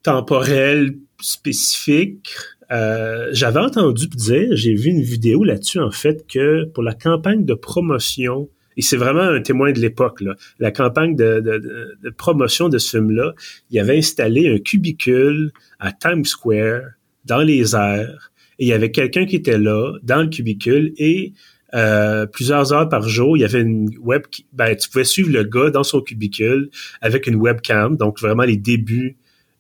temporel 0.05 0.95
spécifique. 1.21 2.31
Euh, 2.71 3.29
j'avais 3.33 3.61
entendu 3.61 4.09
dire, 4.09 4.49
j'ai 4.53 4.75
vu 4.75 4.91
une 4.91 5.03
vidéo 5.03 5.43
là-dessus 5.43 5.79
en 5.79 5.91
fait 5.91 6.27
que 6.27 6.65
pour 6.65 6.83
la 6.83 6.95
campagne 6.95 7.45
de 7.45 7.55
promotion 7.55 8.49
Et 8.77 8.83
c'est 8.83 8.99
vraiment 8.99 9.23
un 9.23 9.41
témoin 9.41 9.73
de 9.73 9.81
l'époque. 9.81 10.23
La 10.59 10.71
campagne 10.71 11.17
de, 11.17 12.13
promotion 12.17 12.69
de 12.69 12.79
ce 12.79 12.99
film-là, 12.99 13.35
il 13.71 13.81
avait 13.81 13.97
installé 13.97 14.49
un 14.49 14.59
cubicule 14.59 15.51
à 15.81 15.93
Times 15.93 16.25
Square, 16.25 16.83
dans 17.25 17.43
les 17.43 17.75
airs, 17.75 18.33
et 18.59 18.65
il 18.67 18.69
y 18.69 18.73
avait 18.73 18.91
quelqu'un 18.91 19.27
qui 19.27 19.37
était 19.37 19.59
là, 19.59 19.95
dans 20.03 20.23
le 20.23 20.29
cubicule, 20.29 20.93
et 20.99 21.33
euh, 21.75 22.27
plusieurs 22.27 22.73
heures 22.73 22.89
par 22.89 23.09
jour, 23.09 23.37
il 23.37 23.41
y 23.41 23.45
avait 23.45 23.61
une 23.61 23.91
web, 23.99 24.23
ben, 24.53 24.75
tu 24.75 24.89
pouvais 24.89 25.05
suivre 25.05 25.31
le 25.31 25.45
gars 25.45 25.71
dans 25.71 25.85
son 25.85 26.01
cubicule 26.01 26.71
avec 27.01 27.27
une 27.27 27.37
webcam, 27.37 27.97
donc 27.97 28.21
vraiment 28.21 28.45
les 28.45 28.57
débuts 28.57 29.17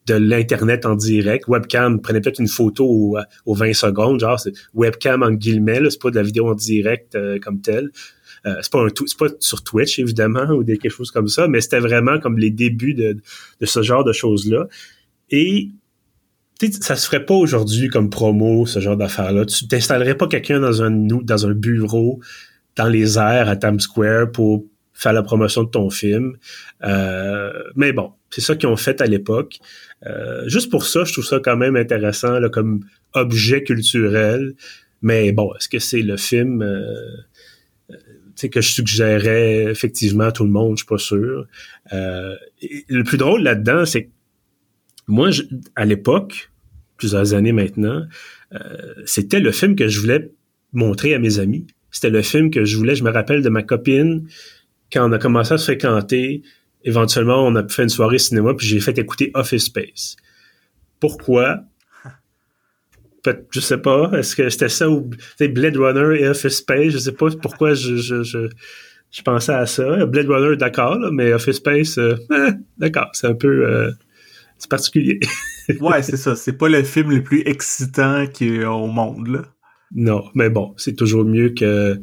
de 0.08 0.14
l'internet 0.14 0.86
en 0.86 0.94
direct. 0.94 1.46
Webcam 1.48 2.00
prenait 2.00 2.20
peut-être 2.20 2.40
une 2.40 2.48
photo 2.48 3.16
aux, 3.46 3.54
20 3.54 3.72
secondes, 3.74 4.20
genre 4.20 4.40
c'est 4.40 4.52
webcam 4.74 5.22
en 5.22 5.30
guillemets, 5.30 5.80
c'est 5.90 6.00
pas 6.00 6.10
de 6.10 6.16
la 6.16 6.22
vidéo 6.22 6.48
en 6.48 6.54
direct 6.54 7.14
euh, 7.14 7.38
comme 7.38 7.60
telle. 7.60 7.90
Euh, 8.46 8.54
c'est 8.62 8.72
pas 8.72 8.86
pas 9.18 9.34
sur 9.40 9.62
Twitch 9.62 9.98
évidemment 9.98 10.46
ou 10.50 10.64
des, 10.64 10.78
quelque 10.78 10.92
chose 10.92 11.10
comme 11.10 11.28
ça, 11.28 11.48
mais 11.48 11.60
c'était 11.60 11.80
vraiment 11.80 12.18
comme 12.18 12.38
les 12.38 12.50
débuts 12.50 12.94
de, 12.94 13.16
ce 13.62 13.82
genre 13.82 14.04
de 14.04 14.12
choses 14.12 14.48
là. 14.50 14.66
Et 15.30 15.68
ça 16.80 16.96
se 16.96 17.06
ferait 17.06 17.24
pas 17.24 17.34
aujourd'hui 17.34 17.88
comme 17.88 18.10
promo, 18.10 18.66
ce 18.66 18.80
genre 18.80 18.96
d'affaires-là. 18.96 19.44
Tu 19.44 19.68
t'installerais 19.68 20.16
pas 20.16 20.26
quelqu'un 20.26 20.58
dans 20.58 20.82
un 20.82 20.90
dans 20.90 21.46
un 21.46 21.52
bureau 21.52 22.20
dans 22.76 22.88
les 22.88 23.18
airs 23.18 23.48
à 23.48 23.56
Times 23.56 23.80
Square 23.80 24.32
pour 24.32 24.64
faire 24.94 25.12
la 25.12 25.22
promotion 25.22 25.62
de 25.62 25.68
ton 25.68 25.90
film. 25.90 26.36
Euh, 26.82 27.52
mais 27.76 27.92
bon, 27.92 28.12
c'est 28.30 28.40
ça 28.40 28.56
qu'ils 28.56 28.68
ont 28.68 28.76
fait 28.76 29.00
à 29.00 29.06
l'époque. 29.06 29.58
Euh, 30.06 30.48
juste 30.48 30.70
pour 30.70 30.84
ça, 30.84 31.04
je 31.04 31.12
trouve 31.12 31.24
ça 31.24 31.40
quand 31.42 31.56
même 31.56 31.76
intéressant 31.76 32.38
là, 32.38 32.48
comme 32.48 32.84
objet 33.14 33.62
culturel. 33.62 34.54
Mais 35.02 35.32
bon, 35.32 35.52
est-ce 35.54 35.68
que 35.68 35.78
c'est 35.78 36.02
le 36.02 36.16
film 36.16 36.62
euh, 36.62 37.06
que 38.50 38.60
je 38.60 38.68
suggérais 38.68 39.64
effectivement 39.64 40.24
à 40.24 40.32
tout 40.32 40.44
le 40.44 40.50
monde? 40.50 40.76
Je 40.76 40.84
suis 40.84 40.86
pas 40.86 40.98
sûr. 40.98 41.46
le 41.90 43.02
plus 43.02 43.18
drôle 43.18 43.42
là-dedans, 43.42 43.84
c'est 43.84 44.04
que 44.04 44.10
moi, 45.08 45.30
à 45.74 45.86
l'époque, 45.86 46.50
plusieurs 46.98 47.32
années 47.32 47.52
maintenant, 47.52 48.02
euh, 48.52 48.58
c'était 49.06 49.40
le 49.40 49.52
film 49.52 49.74
que 49.74 49.88
je 49.88 50.00
voulais 50.00 50.30
montrer 50.72 51.14
à 51.14 51.18
mes 51.18 51.38
amis. 51.38 51.66
C'était 51.90 52.10
le 52.10 52.20
film 52.20 52.50
que 52.50 52.64
je 52.64 52.76
voulais, 52.76 52.94
je 52.94 53.02
me 53.02 53.10
rappelle 53.10 53.42
de 53.42 53.48
ma 53.48 53.62
copine, 53.62 54.28
quand 54.92 55.08
on 55.08 55.12
a 55.12 55.18
commencé 55.18 55.54
à 55.54 55.58
se 55.58 55.64
fréquenter, 55.64 56.42
éventuellement, 56.84 57.46
on 57.46 57.54
a 57.56 57.66
fait 57.68 57.82
une 57.82 57.88
soirée 57.88 58.18
cinéma, 58.18 58.54
puis 58.54 58.66
j'ai 58.66 58.80
fait 58.80 58.98
écouter 58.98 59.30
Office 59.34 59.64
Space. 59.64 60.16
Pourquoi? 61.00 61.60
Je 63.50 63.60
sais 63.60 63.78
pas. 63.78 64.10
Est-ce 64.14 64.36
que 64.36 64.48
c'était 64.48 64.68
ça 64.68 64.88
ou 64.88 65.10
Blade 65.40 65.76
Runner 65.76 66.20
et 66.20 66.28
Office 66.28 66.58
Space? 66.58 66.92
Je 66.92 66.98
sais 66.98 67.12
pas 67.12 67.28
pourquoi 67.42 67.74
je, 67.74 67.96
je, 67.96 68.22
je, 68.22 68.48
je 69.10 69.22
pensais 69.22 69.52
à 69.52 69.66
ça. 69.66 70.06
Blade 70.06 70.28
Runner, 70.28 70.56
d'accord, 70.56 70.98
mais 71.12 71.32
Office 71.32 71.56
Space, 71.56 71.98
euh, 71.98 72.16
eh, 72.32 72.52
d'accord, 72.78 73.10
c'est 73.12 73.26
un 73.26 73.34
peu... 73.34 73.66
Euh, 73.66 73.90
c'est 74.58 74.70
particulier. 74.70 75.20
ouais, 75.80 76.02
c'est 76.02 76.16
ça. 76.16 76.34
C'est 76.34 76.54
pas 76.54 76.68
le 76.68 76.82
film 76.82 77.10
le 77.10 77.22
plus 77.22 77.42
excitant 77.46 78.26
qui 78.26 78.56
est 78.56 78.64
au 78.64 78.86
monde, 78.86 79.28
là. 79.28 79.42
Non, 79.94 80.24
mais 80.34 80.50
bon, 80.50 80.74
c'est 80.76 80.94
toujours 80.94 81.24
mieux 81.24 81.50
que 81.50 82.00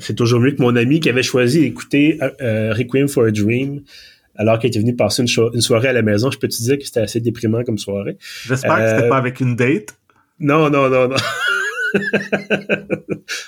c'est 0.00 0.14
toujours 0.14 0.40
mieux 0.40 0.52
que 0.52 0.62
mon 0.62 0.76
ami 0.76 1.00
qui 1.00 1.08
avait 1.08 1.22
choisi 1.22 1.60
d'écouter 1.60 2.18
euh, 2.40 2.72
Requiem 2.72 3.08
for 3.08 3.24
a 3.24 3.30
Dream 3.30 3.82
alors 4.36 4.58
qu'il 4.58 4.68
était 4.68 4.78
venu 4.78 4.94
passer 4.94 5.22
une, 5.22 5.60
soirée 5.60 5.88
à 5.88 5.92
la 5.92 6.02
maison. 6.02 6.30
Je 6.30 6.38
peux 6.38 6.48
te 6.48 6.56
dire 6.56 6.78
que 6.78 6.84
c'était 6.84 7.00
assez 7.00 7.20
déprimant 7.20 7.64
comme 7.64 7.78
soirée. 7.78 8.18
J'espère 8.46 8.76
que 8.76 8.88
c'était 8.88 9.06
euh, 9.06 9.08
pas 9.08 9.16
avec 9.16 9.40
une 9.40 9.56
date. 9.56 9.98
Non, 10.38 10.70
non, 10.70 10.88
non, 10.90 11.08
non. 11.08 11.16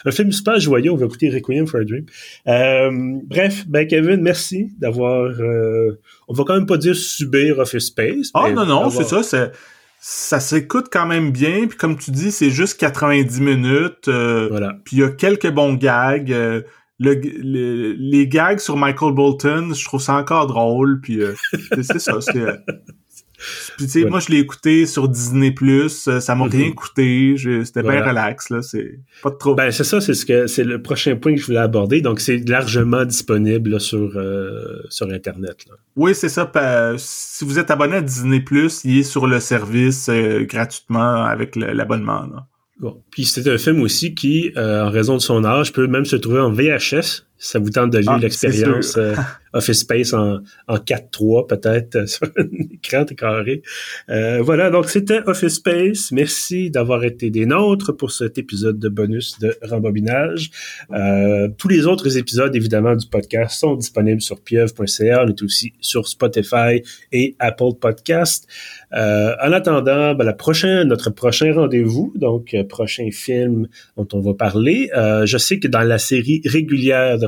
un 0.05 0.11
film 0.11 0.33
super 0.33 0.59
joyeux. 0.59 0.91
On 0.91 0.97
va 0.97 1.07
écouter 1.07 1.29
Requiem 1.31 1.67
for 1.67 1.81
a 1.81 1.85
Dream. 1.85 2.07
Euh, 2.47 2.91
bref, 3.25 3.67
ben 3.69 3.87
Kevin, 3.87 4.23
merci 4.23 4.71
d'avoir. 4.79 5.25
Euh, 5.25 6.01
on 6.29 6.33
va 6.33 6.45
quand 6.45 6.55
même 6.55 6.67
pas 6.67 6.79
dire 6.79 6.97
subir 6.97 7.59
Office 7.59 7.87
Space. 7.87 8.31
Ah 8.35 8.51
non 8.51 8.65
non, 8.65 8.91
c'est 8.91 9.05
ça. 9.05 9.53
Ça 10.01 10.41
s'écoute 10.41 10.87
quand 10.91 11.07
même 11.07 11.31
bien. 11.31 11.67
Puis 11.67 11.77
comme 11.77 11.97
tu 11.97 12.11
dis, 12.11 12.33
c'est 12.33 12.51
juste 12.51 12.79
90 12.81 13.41
minutes. 13.41 14.09
Euh, 14.09 14.49
voilà. 14.51 14.75
Puis 14.85 14.97
il 14.97 15.01
y 15.01 15.05
a 15.05 15.11
quelques 15.11 15.51
bons 15.51 15.75
gags. 15.75 16.35
les 16.99 18.29
gags 18.29 18.59
sur 18.59 18.77
Michael 18.77 19.15
Bolton, 19.15 19.73
je 19.75 19.85
trouve 19.85 20.01
ça 20.01 20.15
encore 20.15 20.47
drôle. 20.47 21.01
Puis 21.01 21.21
c'est 21.83 21.99
ça. 21.99 22.19
Puis 23.77 23.87
tu 23.87 23.89
sais, 23.89 24.05
moi 24.05 24.19
je 24.19 24.31
l'ai 24.31 24.39
écouté 24.39 24.85
sur 24.87 25.09
Disney 25.09 25.53
Plus, 25.53 26.09
euh, 26.09 26.19
ça 26.19 26.35
m'a 26.35 26.47
rien 26.47 26.69
mhm. 26.69 26.75
coûté, 26.75 27.37
c'était 27.65 27.83
bien 27.83 28.05
relax 28.05 28.51
là, 28.51 28.63
c'est 28.63 28.99
pas 29.23 29.31
trop. 29.31 29.55
Ben 29.55 29.71
c'est 29.71 29.85
ça, 29.85 30.01
c'est 30.01 30.15
ce 30.15 30.27
que 30.27 30.47
c'est 30.49 30.65
le 30.65 30.83
prochain 30.83 31.15
point 31.17 31.35
que 31.35 31.41
je 31.41 31.47
voulais 31.47 31.59
aborder, 31.59 32.01
donc 32.01 32.21
c'est 32.21 32.39
largement 32.49 33.05
disponible 33.05 33.81
sur 33.81 34.17
euh, 34.17 34.83
sur 34.89 35.09
internet. 35.11 35.67
Là. 35.69 35.77
Oui, 35.95 36.15
c'est 36.15 36.29
ça. 36.29 36.51
si 36.97 37.45
vous 37.45 37.59
êtes 37.59 37.71
abonné 37.71 37.97
à 37.97 38.01
Disney 38.01 38.41
Plus, 38.41 38.85
il 38.85 38.99
est 38.99 39.03
sur 39.05 39.27
le 39.27 39.39
service 39.39 40.09
euh, 40.09 40.45
gratuitement 40.45 41.25
avec 41.25 41.55
l'abonnement. 41.55 42.27
Bon. 42.81 43.03
Puis 43.11 43.25
c'est 43.25 43.49
un 43.49 43.59
film 43.59 43.81
aussi 43.83 44.15
qui, 44.15 44.53
en 44.57 44.91
raison 44.91 45.15
de 45.15 45.21
son 45.21 45.45
âge, 45.45 45.73
peut 45.73 45.87
même 45.87 46.05
se 46.05 46.17
trouver 46.17 46.41
en 46.41 46.53
VHS 46.53 47.28
ça 47.39 47.61
vous 47.61 47.71
tente 47.71 47.91
de 47.93 47.99
vivre 47.99 48.13
ah, 48.17 48.19
l'expérience 48.19 48.97
euh, 48.97 49.15
Office 49.53 49.81
Space 49.81 50.13
en, 50.13 50.41
en 50.67 50.77
4-3 50.77 51.47
peut-être 51.47 51.97
euh, 51.97 52.07
sur 52.07 52.27
un 52.37 52.47
écran 52.73 53.05
carré. 53.05 53.63
Euh, 54.11 54.43
voilà, 54.43 54.71
donc 54.71 54.89
c'était 54.89 55.21
Office 55.27 55.55
Space. 55.55 56.11
Merci 56.11 56.71
d'avoir 56.71 57.05
été 57.05 57.31
des 57.31 57.47
nôtres 57.47 57.97
pour 57.97 58.11
cet 58.11 58.39
épisode 58.39 58.79
de 58.79 58.89
bonus 58.89 59.39
de 59.39 59.57
rembobinage. 59.63 60.51
tous 61.59 61.69
les 61.69 61.87
autres 61.87 62.19
épisodes, 62.19 62.55
évidemment, 62.55 62.97
du 62.97 63.07
podcast 63.07 63.61
sont 63.61 63.77
disponibles 63.77 64.21
sur 64.21 64.41
pieuvre.ca. 64.41 65.25
On 65.25 65.29
est 65.29 65.43
aussi 65.43 65.73
sur 65.81 66.09
Spotify 66.09 66.83
et 67.13 67.37
Apple 67.39 67.75
Podcast. 67.81 68.49
en 68.93 69.53
attendant, 69.53 70.15
ben, 70.15 70.25
la 70.25 70.33
prochaine, 70.33 70.89
notre 70.89 71.11
prochain 71.11 71.53
rendez-vous, 71.53 72.13
donc 72.17 72.55
prochain 72.69 73.09
film 73.13 73.69
dont 73.97 74.09
on 74.13 74.21
va 74.21 74.35
parler. 74.35 74.91
je 75.25 75.39
sais 75.39 75.59
que 75.59 75.69
dans 75.69 75.83
la 75.83 75.99
série 75.99 76.43
régulière 76.45 77.19
de 77.19 77.28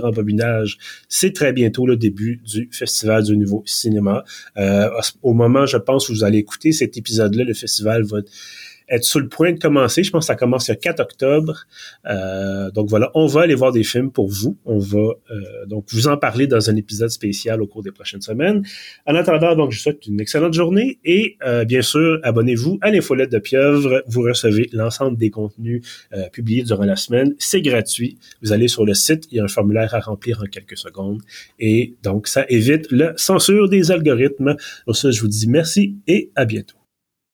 c'est 1.08 1.32
très 1.32 1.52
bientôt 1.52 1.86
le 1.86 1.96
début 1.96 2.40
du 2.46 2.68
Festival 2.72 3.24
du 3.24 3.36
Nouveau 3.36 3.62
Cinéma. 3.66 4.24
Euh, 4.56 4.88
au 5.22 5.32
moment, 5.32 5.66
je 5.66 5.76
pense, 5.76 6.08
où 6.08 6.12
vous 6.12 6.24
allez 6.24 6.38
écouter 6.38 6.72
cet 6.72 6.96
épisode-là, 6.96 7.44
le 7.44 7.54
festival 7.54 8.02
va 8.02 8.18
être 8.90 9.04
sur 9.04 9.20
le 9.20 9.28
point 9.28 9.52
de 9.52 9.58
commencer. 9.58 10.02
Je 10.02 10.10
pense 10.10 10.24
que 10.24 10.26
ça 10.26 10.36
commence 10.36 10.68
le 10.68 10.74
4 10.74 11.00
octobre. 11.00 11.66
Euh, 12.06 12.70
donc 12.70 12.88
voilà, 12.88 13.10
on 13.14 13.26
va 13.26 13.42
aller 13.42 13.54
voir 13.54 13.72
des 13.72 13.84
films 13.84 14.10
pour 14.10 14.28
vous. 14.28 14.58
On 14.64 14.78
va 14.78 14.98
euh, 14.98 15.66
donc 15.66 15.86
vous 15.90 16.08
en 16.08 16.16
parler 16.16 16.46
dans 16.46 16.68
un 16.70 16.76
épisode 16.76 17.10
spécial 17.10 17.62
au 17.62 17.66
cours 17.66 17.82
des 17.82 17.92
prochaines 17.92 18.20
semaines. 18.20 18.64
En 19.06 19.14
attendant, 19.14 19.54
donc 19.54 19.70
je 19.70 19.78
vous 19.78 19.82
souhaite 19.82 20.06
une 20.06 20.20
excellente 20.20 20.54
journée 20.54 20.98
et 21.04 21.36
euh, 21.46 21.64
bien 21.64 21.82
sûr, 21.82 22.18
abonnez-vous 22.22 22.78
à 22.82 22.90
l'infolette 22.90 23.30
de 23.30 23.38
Pieuvre. 23.38 24.02
Vous 24.06 24.22
recevez 24.22 24.68
l'ensemble 24.72 25.16
des 25.16 25.30
contenus 25.30 25.82
publiés 26.32 26.62
durant 26.62 26.84
la 26.84 26.96
semaine. 26.96 27.34
C'est 27.38 27.62
gratuit. 27.62 28.18
Vous 28.42 28.52
allez 28.52 28.68
sur 28.68 28.84
le 28.84 28.94
site, 28.94 29.26
il 29.30 29.36
y 29.36 29.40
a 29.40 29.44
un 29.44 29.48
formulaire 29.48 29.94
à 29.94 30.00
remplir 30.00 30.42
en 30.42 30.46
quelques 30.46 30.76
secondes 30.76 31.20
et 31.58 31.94
donc 32.02 32.26
ça 32.26 32.44
évite 32.48 32.90
la 32.90 33.12
censure 33.16 33.68
des 33.68 33.90
algorithmes. 33.90 34.56
Pour 34.84 34.96
ça, 34.96 35.10
je 35.10 35.20
vous 35.20 35.28
dis 35.28 35.48
merci 35.48 35.96
et 36.06 36.30
à 36.34 36.44
bientôt. 36.44 36.79